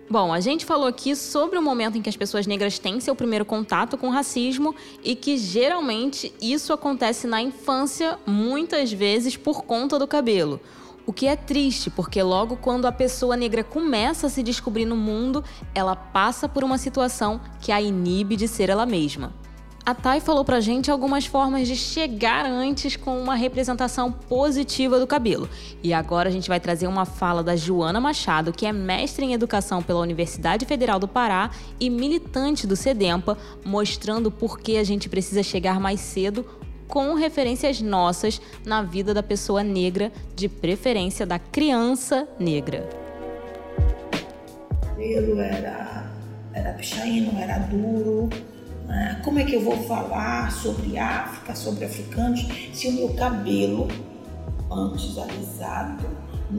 Bom, 0.09 0.33
a 0.33 0.38
gente 0.38 0.64
falou 0.64 0.87
aqui 0.87 1.16
sobre 1.16 1.59
o 1.59 1.62
momento 1.62 1.99
em 1.99 2.03
que 2.03 2.09
as 2.09 2.16
pessoas 2.16 2.47
negras 2.47 2.79
têm 2.79 3.01
seu 3.01 3.16
primeiro 3.16 3.44
contato 3.44 3.97
com 3.97 4.11
racismo 4.11 4.75
e 5.03 5.16
que 5.16 5.37
geralmente 5.37 6.33
isso 6.40 6.73
acontece 6.73 7.27
na 7.27 7.42
infância, 7.42 8.16
muitas 8.25 8.92
vezes 8.92 9.37
por 9.37 9.64
conta 9.64 9.99
do 9.99 10.07
cabelo. 10.07 10.61
O 11.07 11.12
que 11.12 11.27
é 11.27 11.37
triste, 11.37 11.90
porque 11.90 12.23
logo 12.23 12.57
quando 12.57 12.87
a 12.87 12.93
pessoa 12.93 13.37
negra 13.37 13.62
começa 13.62 14.27
a 14.27 14.31
se 14.31 14.43
descobrir 14.43 14.87
no 14.87 14.97
mundo, 14.97 15.45
ela 15.75 15.95
passa 15.95 16.49
por 16.49 16.64
uma 16.64 16.79
situação 16.79 17.40
que 17.61 17.71
a 17.71 17.81
inibe 17.81 18.37
de 18.37 18.49
ser 18.49 18.71
ela 18.71 18.87
mesma. 18.87 19.33
A 19.87 19.95
Thay 19.95 20.19
falou 20.19 20.47
pra 20.47 20.61
gente 20.61 20.90
algumas 20.90 21.27
formas 21.27 21.69
de 21.69 21.77
chegar 21.77 22.47
antes 22.47 22.97
com 22.97 23.21
uma 23.21 23.35
representação 23.35 24.11
positiva 24.11 24.99
do 24.99 25.07
cabelo. 25.07 25.47
E 25.83 25.93
agora 25.93 26.31
a 26.31 26.33
gente 26.33 26.49
vai 26.49 26.59
trazer 26.59 26.87
uma 26.87 27.05
fala 27.05 27.43
da 27.43 27.55
Joana 27.55 28.01
Machado, 28.01 28.51
que 28.51 28.64
é 28.64 28.73
mestre 28.73 29.27
em 29.27 29.35
educação 29.35 29.83
pela 29.83 30.01
Universidade 30.01 30.64
Federal 30.64 30.99
do 30.99 31.07
Pará 31.07 31.51
e 31.79 31.90
militante 31.90 32.67
do 32.67 32.75
SEDEMPA, 32.75 33.37
mostrando 33.62 34.31
por 34.31 34.59
que 34.59 34.79
a 34.79 34.85
gente 34.85 35.07
precisa 35.07 35.43
chegar 35.43 35.79
mais 35.79 36.01
cedo 36.01 36.47
com 36.88 37.14
referências 37.14 37.81
nossas 37.81 38.40
na 38.64 38.83
vida 38.83 39.12
da 39.12 39.23
pessoa 39.23 39.62
negra, 39.62 40.12
de 40.35 40.49
preferência 40.49 41.27
da 41.27 41.38
criança 41.38 42.29
negra. 42.38 42.88
cabelo 44.81 45.40
era, 45.40 46.05
era 46.53 46.73
pichaino, 46.73 47.38
era 47.38 47.59
duro. 47.59 48.31
né? 48.87 49.20
Como 49.25 49.38
é 49.38 49.44
que 49.44 49.55
eu 49.55 49.61
vou 49.61 49.77
falar 49.85 50.51
sobre 50.53 50.99
África, 50.99 51.55
sobre 51.55 51.85
africanos, 51.85 52.47
se 52.73 52.88
o 52.88 52.92
meu 52.92 53.14
cabelo, 53.14 53.88
antes 54.70 55.18
alisado, 55.18 56.07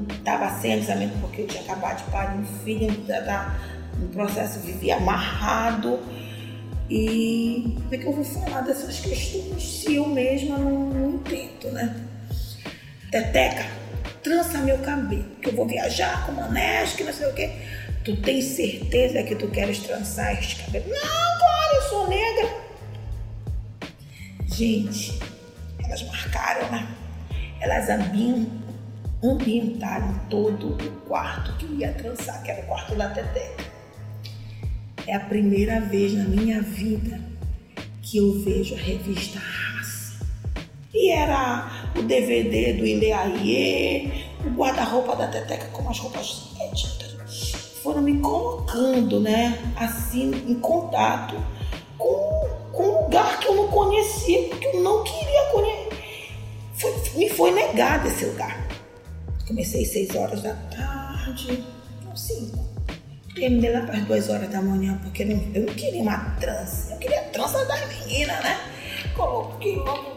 estava 0.09 0.49
sem 0.59 0.73
alisamento 0.73 1.17
porque 1.19 1.41
eu 1.41 1.47
tinha 1.47 1.63
acabado 1.63 2.03
de 2.03 2.11
parir 2.11 2.39
um 2.39 2.45
filho, 2.63 2.87
no 3.97 4.07
processo, 4.09 4.59
vivia 4.59 4.97
amarrado. 4.97 5.99
E 6.89 7.75
como 7.75 7.95
é 7.95 7.97
que 7.97 8.05
eu 8.05 8.13
vou 8.13 8.23
falar 8.23 8.61
dessas 8.61 8.99
questões 8.99 9.63
se 9.63 9.95
eu 9.95 10.07
mesma 10.07 10.57
não, 10.57 10.89
não 10.89 11.09
entendo, 11.15 11.71
né? 11.71 11.95
Teteca, 13.11 13.65
trança 14.21 14.59
meu 14.59 14.77
cabelo, 14.79 15.23
que 15.41 15.49
eu 15.49 15.55
vou 15.55 15.65
viajar 15.65 16.25
com 16.25 16.33
manés, 16.33 16.93
que 16.93 17.03
não 17.03 17.13
sei 17.13 17.27
o 17.27 17.33
quê. 17.33 17.51
Tu 18.03 18.15
tens 18.17 18.45
certeza 18.45 19.23
que 19.23 19.35
tu 19.35 19.47
queres 19.47 19.79
trançar 19.79 20.37
este 20.37 20.63
cabelo? 20.63 20.85
Não, 20.89 21.39
claro, 21.39 21.75
eu 21.75 21.81
sou 21.89 22.07
negra. 22.07 22.65
Gente, 24.45 25.19
elas 25.83 26.03
marcaram, 26.03 26.71
né? 26.71 26.87
Elas 27.59 27.89
ambientaram 29.23 30.19
todo 30.29 30.75
o 30.75 30.91
quarto 31.07 31.57
que 31.57 31.65
eu 31.65 31.73
ia 31.79 31.91
trançar, 31.93 32.43
que 32.43 32.51
era 32.51 32.61
o 32.61 32.67
quarto 32.67 32.93
da 32.93 33.09
Teteca. 33.09 33.74
É 35.07 35.15
a 35.15 35.19
primeira 35.19 35.79
vez 35.81 36.13
na 36.13 36.23
minha 36.23 36.61
vida 36.61 37.19
que 38.01 38.17
eu 38.17 38.39
vejo 38.41 38.75
a 38.75 38.77
revista 38.77 39.39
Raça. 39.39 40.25
E 40.93 41.11
era 41.11 41.91
o 41.97 42.01
DVD 42.01 42.73
do 42.73 42.85
Ileaie, 42.85 44.25
o 44.45 44.49
guarda-roupa 44.51 45.15
da 45.15 45.27
Teteca 45.27 45.67
com 45.67 45.87
as 45.89 45.99
roupas 45.99 46.49
étnicas. 46.59 47.51
Foram 47.83 48.01
me 48.01 48.19
colocando, 48.19 49.19
né, 49.19 49.59
assim, 49.75 50.31
em 50.47 50.55
contato 50.55 51.35
com, 51.97 52.47
com 52.71 52.83
um 52.83 53.03
lugar 53.03 53.39
que 53.39 53.47
eu 53.47 53.55
não 53.55 53.67
conhecia, 53.67 54.47
porque 54.49 54.67
eu 54.67 54.81
não 54.81 55.03
queria 55.03 55.45
conhecer. 55.51 56.33
Foi- 56.73 57.17
me 57.17 57.29
foi 57.29 57.51
negado 57.51 58.07
esse 58.07 58.25
lugar. 58.25 58.67
Comecei 59.47 59.85
seis 59.85 60.15
horas 60.15 60.41
da 60.41 60.53
tarde, 60.53 61.63
não 62.03 62.15
cinco. 63.35 63.39
Terminei 63.39 63.71
lá 63.71 63.81
para 63.81 63.97
as 63.97 64.05
duas 64.05 64.29
horas 64.29 64.49
da 64.49 64.61
manhã, 64.61 64.97
porque 65.03 65.23
eu 65.23 65.27
não, 65.27 65.43
eu 65.53 65.65
não 65.65 65.73
queria 65.73 66.01
uma 66.01 66.17
trança. 66.39 66.93
Eu 66.93 66.97
queria 66.99 67.19
a 67.19 67.23
trança 67.25 67.65
das 67.65 67.87
meninas, 67.87 68.43
né? 68.43 68.57
Coloquei 69.15 69.75
logo. 69.75 70.15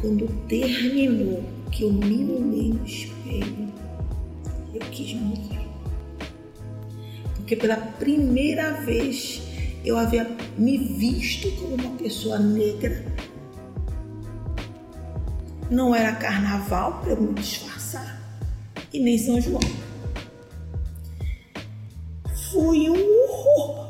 Quando 0.00 0.26
terminou, 0.46 1.44
que 1.70 1.84
eu 1.84 1.92
me 1.92 2.24
olhei 2.24 2.72
no 2.72 2.84
espelho, 2.84 3.72
eu 4.74 4.80
quis 4.90 5.14
morrer. 5.14 5.66
Porque 7.36 7.56
pela 7.56 7.76
primeira 7.76 8.72
vez 8.82 9.42
eu 9.84 9.96
havia 9.96 10.28
me 10.58 10.76
visto 10.76 11.50
como 11.52 11.74
uma 11.74 11.96
pessoa 11.96 12.38
negra. 12.38 13.04
Não 15.70 15.94
era 15.94 16.12
carnaval 16.12 17.00
para 17.00 17.12
eu 17.12 17.22
me 17.22 17.32
disfarçar, 17.32 18.20
e 18.92 19.00
nem 19.00 19.16
São 19.16 19.40
João 19.40 19.60
foi 22.52 22.90
um 22.90 23.24
horror. 23.24 23.88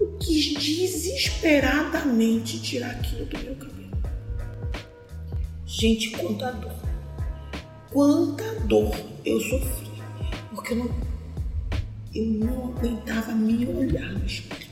Eu 0.00 0.18
quis 0.18 0.54
desesperadamente 0.54 2.60
tirar 2.60 2.90
aquilo 2.90 3.26
do 3.26 3.38
meu 3.38 3.54
cabelo. 3.54 3.96
Gente, 5.64 6.10
quanta 6.10 6.50
dor. 6.52 6.74
Quanta 7.92 8.42
dor 8.66 8.92
eu 9.24 9.40
sofri. 9.40 9.92
Porque 10.50 10.72
eu 10.72 10.78
não, 10.78 10.90
eu 12.12 12.24
não 12.24 12.74
aguentava 12.76 13.30
me 13.32 13.64
olhar 13.66 14.10
no 14.12 14.26
espelho. 14.26 14.64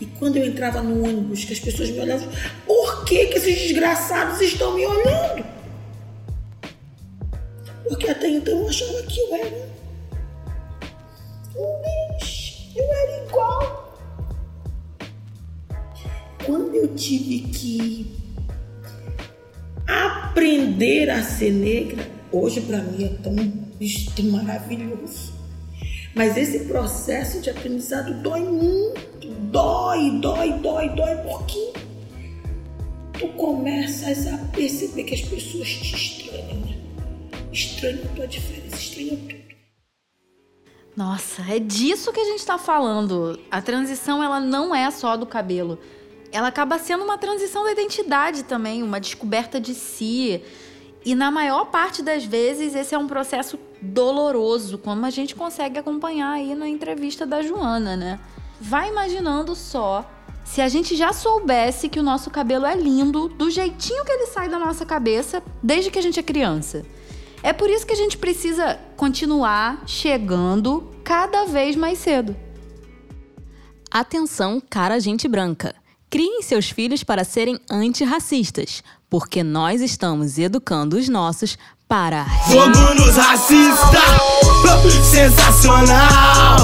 E 0.00 0.06
quando 0.18 0.38
eu 0.38 0.46
entrava 0.46 0.82
no 0.82 1.04
ônibus, 1.04 1.44
que 1.44 1.52
as 1.52 1.60
pessoas 1.60 1.90
me 1.90 2.00
olhavam, 2.00 2.26
por 2.66 3.04
que, 3.04 3.26
que 3.26 3.36
esses 3.36 3.68
desgraçados 3.68 4.40
estão 4.40 4.74
me 4.74 4.86
olhando? 4.86 5.59
Então 8.40 8.58
eu 8.58 8.68
achava 8.68 9.02
que 9.02 9.20
eu 9.20 9.34
era 9.34 9.68
um 11.56 12.18
bicho, 12.18 12.72
eu 12.76 12.84
era 12.84 13.26
igual. 13.26 13.98
Quando 16.44 16.74
eu 16.74 16.94
tive 16.94 17.40
que 17.52 18.16
aprender 19.86 21.10
a 21.10 21.22
ser 21.22 21.52
negra, 21.52 22.20
Hoje 22.32 22.60
para 22.60 22.78
mim 22.78 23.04
é 23.04 23.08
tão, 23.22 23.34
tão 24.14 24.24
maravilhoso. 24.26 25.32
Mas 26.14 26.36
esse 26.36 26.60
processo 26.60 27.40
de 27.40 27.50
aprendizado 27.50 28.22
dói 28.22 28.42
muito, 28.42 29.28
dói, 29.50 30.20
dói, 30.20 30.52
dói, 30.60 30.88
dói, 30.90 31.16
porque 31.16 31.72
tu 33.18 33.28
começas 33.30 34.28
a 34.28 34.38
perceber 34.52 35.04
que 35.04 35.14
as 35.14 35.22
pessoas 35.22 35.68
te 35.68 35.96
estranham, 35.96 36.69
Estranham 37.52 38.04
a 38.04 38.14
tua 38.14 38.26
diferença, 38.26 38.76
estranham 38.76 39.16
tudo. 39.16 39.40
Nossa, 40.96 41.42
é 41.48 41.58
disso 41.58 42.12
que 42.12 42.20
a 42.20 42.24
gente 42.24 42.38
está 42.38 42.58
falando. 42.58 43.38
A 43.50 43.60
transição 43.60 44.22
ela 44.22 44.38
não 44.38 44.74
é 44.74 44.90
só 44.90 45.16
do 45.16 45.26
cabelo. 45.26 45.78
Ela 46.30 46.48
acaba 46.48 46.78
sendo 46.78 47.02
uma 47.02 47.18
transição 47.18 47.64
da 47.64 47.72
identidade 47.72 48.44
também, 48.44 48.82
uma 48.82 49.00
descoberta 49.00 49.60
de 49.60 49.74
si. 49.74 50.42
E 51.04 51.14
na 51.14 51.30
maior 51.30 51.66
parte 51.66 52.02
das 52.02 52.24
vezes 52.24 52.74
esse 52.74 52.94
é 52.94 52.98
um 52.98 53.08
processo 53.08 53.58
doloroso, 53.80 54.78
como 54.78 55.06
a 55.06 55.10
gente 55.10 55.34
consegue 55.34 55.78
acompanhar 55.78 56.32
aí 56.32 56.54
na 56.54 56.68
entrevista 56.68 57.26
da 57.26 57.42
Joana, 57.42 57.96
né? 57.96 58.20
Vai 58.60 58.90
imaginando 58.90 59.56
só 59.56 60.08
se 60.44 60.60
a 60.60 60.68
gente 60.68 60.94
já 60.94 61.12
soubesse 61.12 61.88
que 61.88 61.98
o 61.98 62.02
nosso 62.02 62.30
cabelo 62.30 62.66
é 62.66 62.74
lindo 62.74 63.28
do 63.28 63.50
jeitinho 63.50 64.04
que 64.04 64.12
ele 64.12 64.26
sai 64.26 64.48
da 64.48 64.58
nossa 64.58 64.84
cabeça 64.84 65.42
desde 65.62 65.90
que 65.90 65.98
a 65.98 66.02
gente 66.02 66.20
é 66.20 66.22
criança. 66.22 66.84
É 67.42 67.52
por 67.52 67.70
isso 67.70 67.86
que 67.86 67.92
a 67.92 67.96
gente 67.96 68.18
precisa 68.18 68.78
continuar 68.96 69.82
chegando 69.86 70.90
cada 71.02 71.46
vez 71.46 71.74
mais 71.74 71.98
cedo. 71.98 72.36
Atenção, 73.90 74.62
cara 74.68 75.00
gente 75.00 75.26
branca. 75.26 75.74
Criem 76.08 76.42
seus 76.42 76.70
filhos 76.70 77.02
para 77.02 77.24
serem 77.24 77.58
antirracistas, 77.70 78.82
porque 79.08 79.42
nós 79.42 79.80
estamos 79.80 80.38
educando 80.38 80.96
os 80.96 81.08
nossos 81.08 81.56
para. 81.88 82.24
Fogo 82.46 82.94
nos 82.94 83.16
racista! 83.16 84.00
Sensacional! 85.10 86.58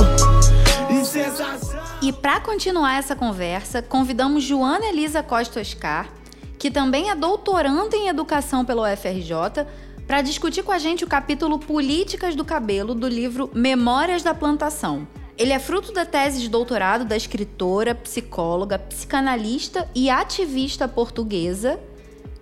E 2.03 2.13
para 2.13 2.39
continuar 2.41 2.99
essa 2.99 3.17
conversa, 3.17 3.83
convidamos 3.83 4.45
Joana 4.45 4.87
Elisa 4.87 5.23
Costa 5.23 5.61
Oscar, 5.61 6.09
que 6.59 6.71
também 6.71 7.11
é 7.11 7.17
doutoranda 7.17 7.97
em 7.97 8.07
educação 8.07 8.65
pela 8.65 8.93
UFRJ, 8.93 9.67
para 10.07 10.23
discutir 10.23 10.63
com 10.63 10.71
a 10.71 10.79
gente 10.79 11.05
o 11.05 11.09
capítulo 11.09 11.59
Políticas 11.59 12.37
do 12.37 12.45
Cabelo 12.45 12.95
do 12.95 13.09
livro 13.09 13.51
Memórias 13.53 14.23
da 14.23 14.33
Plantação. 14.33 15.07
Ele 15.37 15.53
é 15.53 15.59
fruto 15.59 15.93
da 15.93 16.07
tese 16.07 16.41
de 16.41 16.49
doutorado 16.49 17.05
da 17.05 17.17
escritora, 17.17 17.95
psicóloga, 17.95 18.79
psicanalista 18.79 19.89
e 19.95 20.09
ativista 20.09 20.87
portuguesa 20.87 21.81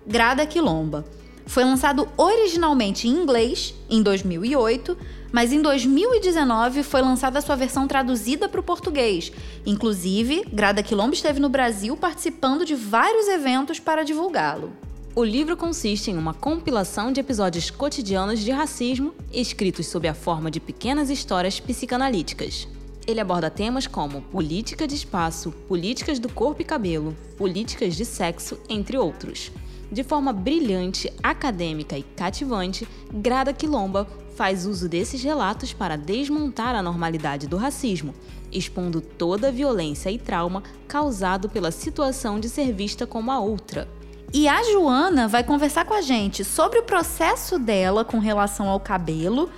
Grada 0.06 0.46
Quilomba. 0.46 1.04
Foi 1.46 1.64
lançado 1.64 2.08
originalmente 2.16 3.08
em 3.08 3.10
inglês 3.10 3.74
em 3.88 4.02
2008, 4.02 4.96
mas 5.32 5.52
em 5.52 5.60
2019 5.60 6.82
foi 6.82 7.02
lançada 7.02 7.38
a 7.38 7.42
sua 7.42 7.56
versão 7.56 7.88
traduzida 7.88 8.48
para 8.48 8.60
o 8.60 8.64
português. 8.64 9.32
Inclusive, 9.66 10.44
Grada 10.52 10.82
Quilomba 10.82 11.14
esteve 11.14 11.40
no 11.40 11.48
Brasil 11.48 11.96
participando 11.96 12.64
de 12.64 12.74
vários 12.74 13.26
eventos 13.26 13.80
para 13.80 14.04
divulgá-lo. 14.04 14.72
O 15.16 15.22
livro 15.22 15.56
consiste 15.56 16.10
em 16.10 16.18
uma 16.18 16.34
compilação 16.34 17.12
de 17.12 17.20
episódios 17.20 17.70
cotidianos 17.70 18.40
de 18.40 18.50
racismo, 18.50 19.14
escritos 19.32 19.86
sob 19.86 20.08
a 20.08 20.12
forma 20.12 20.50
de 20.50 20.58
pequenas 20.58 21.08
histórias 21.08 21.60
psicanalíticas. 21.60 22.66
Ele 23.06 23.20
aborda 23.20 23.48
temas 23.48 23.86
como 23.86 24.22
política 24.22 24.88
de 24.88 24.96
espaço, 24.96 25.52
políticas 25.68 26.18
do 26.18 26.28
corpo 26.28 26.62
e 26.62 26.64
cabelo, 26.64 27.16
políticas 27.38 27.94
de 27.94 28.04
sexo, 28.04 28.58
entre 28.68 28.98
outros. 28.98 29.52
De 29.92 30.02
forma 30.02 30.32
brilhante, 30.32 31.12
acadêmica 31.22 31.96
e 31.96 32.02
cativante, 32.02 32.88
Grada 33.12 33.52
Quilomba 33.52 34.08
faz 34.34 34.66
uso 34.66 34.88
desses 34.88 35.22
relatos 35.22 35.72
para 35.72 35.94
desmontar 35.94 36.74
a 36.74 36.82
normalidade 36.82 37.46
do 37.46 37.56
racismo, 37.56 38.12
expondo 38.50 39.00
toda 39.00 39.46
a 39.46 39.52
violência 39.52 40.10
e 40.10 40.18
trauma 40.18 40.64
causado 40.88 41.48
pela 41.48 41.70
situação 41.70 42.40
de 42.40 42.48
ser 42.48 42.72
vista 42.72 43.06
como 43.06 43.30
a 43.30 43.38
outra. 43.38 43.86
E 44.32 44.48
a 44.48 44.62
Joana 44.64 45.28
vai 45.28 45.44
conversar 45.44 45.84
com 45.84 45.94
a 45.94 46.00
gente 46.00 46.44
sobre 46.44 46.78
o 46.78 46.82
processo 46.82 47.58
dela 47.58 48.04
com 48.04 48.18
relação 48.18 48.68
ao 48.68 48.80
cabelo 48.80 49.48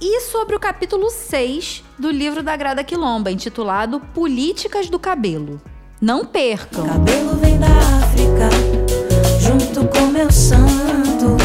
e 0.00 0.20
sobre 0.20 0.54
o 0.54 0.60
capítulo 0.60 1.10
6 1.10 1.82
do 1.98 2.10
livro 2.10 2.42
da 2.42 2.56
Grada 2.56 2.84
Quilomba, 2.84 3.30
intitulado 3.30 4.00
Políticas 4.12 4.90
do 4.90 4.98
Cabelo. 4.98 5.60
Não 6.00 6.24
percam! 6.24 6.84
O 6.84 6.88
cabelo 6.88 7.36
vem 7.36 7.58
da 7.58 7.66
África, 7.66 8.50
junto 9.40 9.88
com 9.88 10.06
meus 10.08 10.34
santos, 10.34 11.42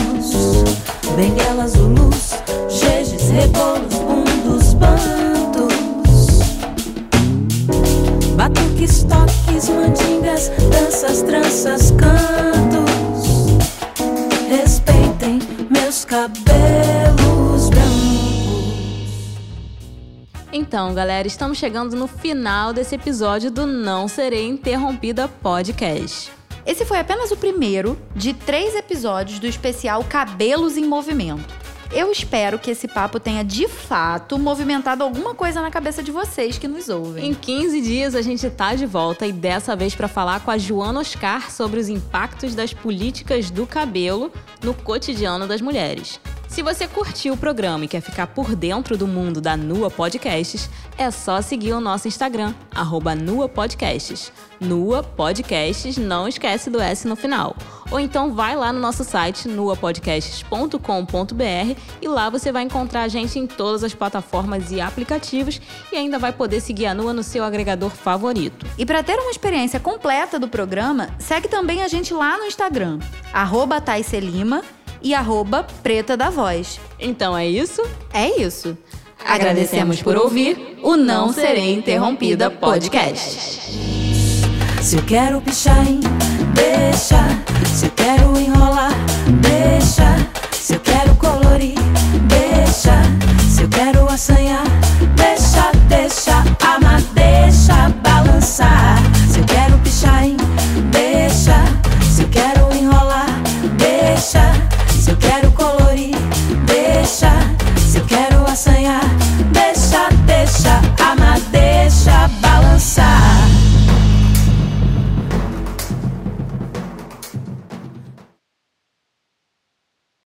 benguelas, 1.16 1.72
zulus, 1.72 2.32
jejes, 2.68 3.30
rebolos, 3.30 3.96
bundos, 3.96 4.74
bantos, 4.74 5.74
batuques, 8.36 9.04
toques, 9.04 9.70
mandingas, 9.70 10.50
danças, 10.70 11.22
tranças, 11.22 11.92
cantos. 11.92 12.61
Respeitem 14.52 15.40
meus 15.70 16.04
cabelos 16.04 17.70
brancos. 17.70 18.92
Então, 20.52 20.94
galera, 20.94 21.26
estamos 21.26 21.58
chegando 21.58 21.96
no 21.96 22.06
final 22.06 22.74
desse 22.74 22.96
episódio 22.96 23.50
do 23.50 23.66
Não 23.66 24.10
Serei 24.10 24.46
Interrompida 24.50 25.30
podcast. 25.30 26.30
Esse 26.66 26.84
foi 26.84 27.00
apenas 27.00 27.32
o 27.32 27.38
primeiro 27.38 27.98
de 28.14 28.34
três 28.34 28.76
episódios 28.76 29.40
do 29.40 29.48
especial 29.48 30.04
Cabelos 30.04 30.76
em 30.76 30.86
Movimento. 30.86 31.61
Eu 31.94 32.10
espero 32.10 32.58
que 32.58 32.72
esse 32.72 32.88
papo 32.88 33.20
tenha 33.20 33.44
de 33.44 33.68
fato 33.68 34.40
movimentado 34.40 35.04
alguma 35.04 35.36
coisa 35.36 35.62
na 35.62 35.70
cabeça 35.70 36.02
de 36.02 36.10
vocês 36.10 36.58
que 36.58 36.66
nos 36.66 36.88
ouvem. 36.88 37.28
Em 37.28 37.34
15 37.34 37.82
dias 37.82 38.16
a 38.16 38.22
gente 38.22 38.50
tá 38.50 38.74
de 38.74 38.86
volta 38.86 39.28
e 39.28 39.34
dessa 39.34 39.76
vez 39.76 39.94
para 39.94 40.08
falar 40.08 40.40
com 40.40 40.52
a 40.52 40.58
Joana 40.58 41.02
Oscar 41.02 41.52
sobre 41.52 41.82
os 41.82 41.90
impactos 41.90 42.56
das 42.56 42.74
políticas 42.74 43.52
do 43.52 43.68
cabelo 43.68 44.32
no 44.64 44.74
cotidiano 44.74 45.46
das 45.46 45.60
mulheres. 45.60 46.18
Se 46.52 46.62
você 46.62 46.86
curtiu 46.86 47.34
o 47.34 47.38
programa 47.38 47.86
e 47.86 47.88
quer 47.88 48.02
ficar 48.02 48.28
por 48.28 48.58
dentro 48.58 48.98
do 48.98 49.08
mundo 49.08 49.40
da 49.40 49.56
Nua 49.56 49.90
Podcasts, 49.90 50.70
é 50.98 51.10
só 51.10 51.42
seguir 51.42 51.72
o 51.72 51.80
nosso 51.80 52.10
Instagram, 52.10 52.54
arroba 52.76 53.16
Nua 53.16 53.48
Podcasts. 53.48 54.34
Nua 54.60 55.02
Podcasts, 55.02 55.98
não 55.98 56.28
esquece 56.28 56.70
do 56.70 56.82
S 56.82 57.08
no 57.08 57.16
final. 57.16 57.56
Ou 57.90 58.02
então 58.02 58.34
vai 58.34 58.58
lá 58.58 58.74
no 58.74 58.82
nosso 58.82 59.06
site, 59.06 59.48
nuapodcasts.com.br 59.48 61.80
e 62.02 62.08
lá 62.10 62.30
você 62.30 62.52
vai 62.52 62.64
encontrar 62.64 63.04
a 63.04 63.08
gente 63.08 63.40
em 63.40 63.48
todas 63.48 63.82
as 63.82 63.94
plataformas 63.94 64.74
e 64.74 64.82
aplicativos 64.82 65.62
e 65.90 65.96
ainda 65.96 66.20
vai 66.20 66.34
poder 66.34 66.60
seguir 66.60 66.86
a 66.86 66.94
Nua 66.94 67.14
no 67.14 67.24
seu 67.24 67.46
agregador 67.46 67.92
favorito. 67.92 68.66
E 68.78 68.86
para 68.86 69.02
ter 69.02 69.18
uma 69.18 69.32
experiência 69.32 69.80
completa 69.80 70.38
do 70.38 70.50
programa, 70.50 71.16
segue 71.18 71.48
também 71.48 71.82
a 71.82 71.88
gente 71.88 72.14
lá 72.14 72.38
no 72.38 72.44
Instagram, 72.44 73.00
arroba 73.32 73.80
e 75.02 75.14
arroba 75.14 75.66
Preta 75.84 76.16
da 76.16 76.30
Voz. 76.30 76.80
Então 77.00 77.38
é 77.38 77.48
isso? 77.48 77.82
É 78.14 78.42
isso. 78.42 78.78
Agradecemos 79.26 80.02
por 80.02 80.16
ouvir 80.16 80.78
o 80.82 80.96
Não 80.96 81.32
Serei 81.32 81.74
Interrompida 81.74 82.50
Podcast. 82.50 83.72
Se 84.82 84.96
eu 84.98 85.04
quero 85.04 85.40
pichar, 85.42 85.88
hein? 85.88 86.00
deixa. 86.54 87.24
Se 87.66 87.86
eu 87.86 87.92
quero 87.92 88.38
enrolar, 88.38 88.94
deixa. 89.42 90.18
Se 90.52 90.74
eu 90.74 90.80
quero 90.80 91.16
colorir, 91.16 91.76
deixa. 92.28 93.02
Se 93.50 93.64
eu 93.64 93.70
quero 93.70 94.08
assanhar, 94.08 94.64
deixa, 95.16 95.72
deixa, 95.88 96.44
ama, 96.76 97.02
deixa 97.14 97.90
balançar. 98.04 98.81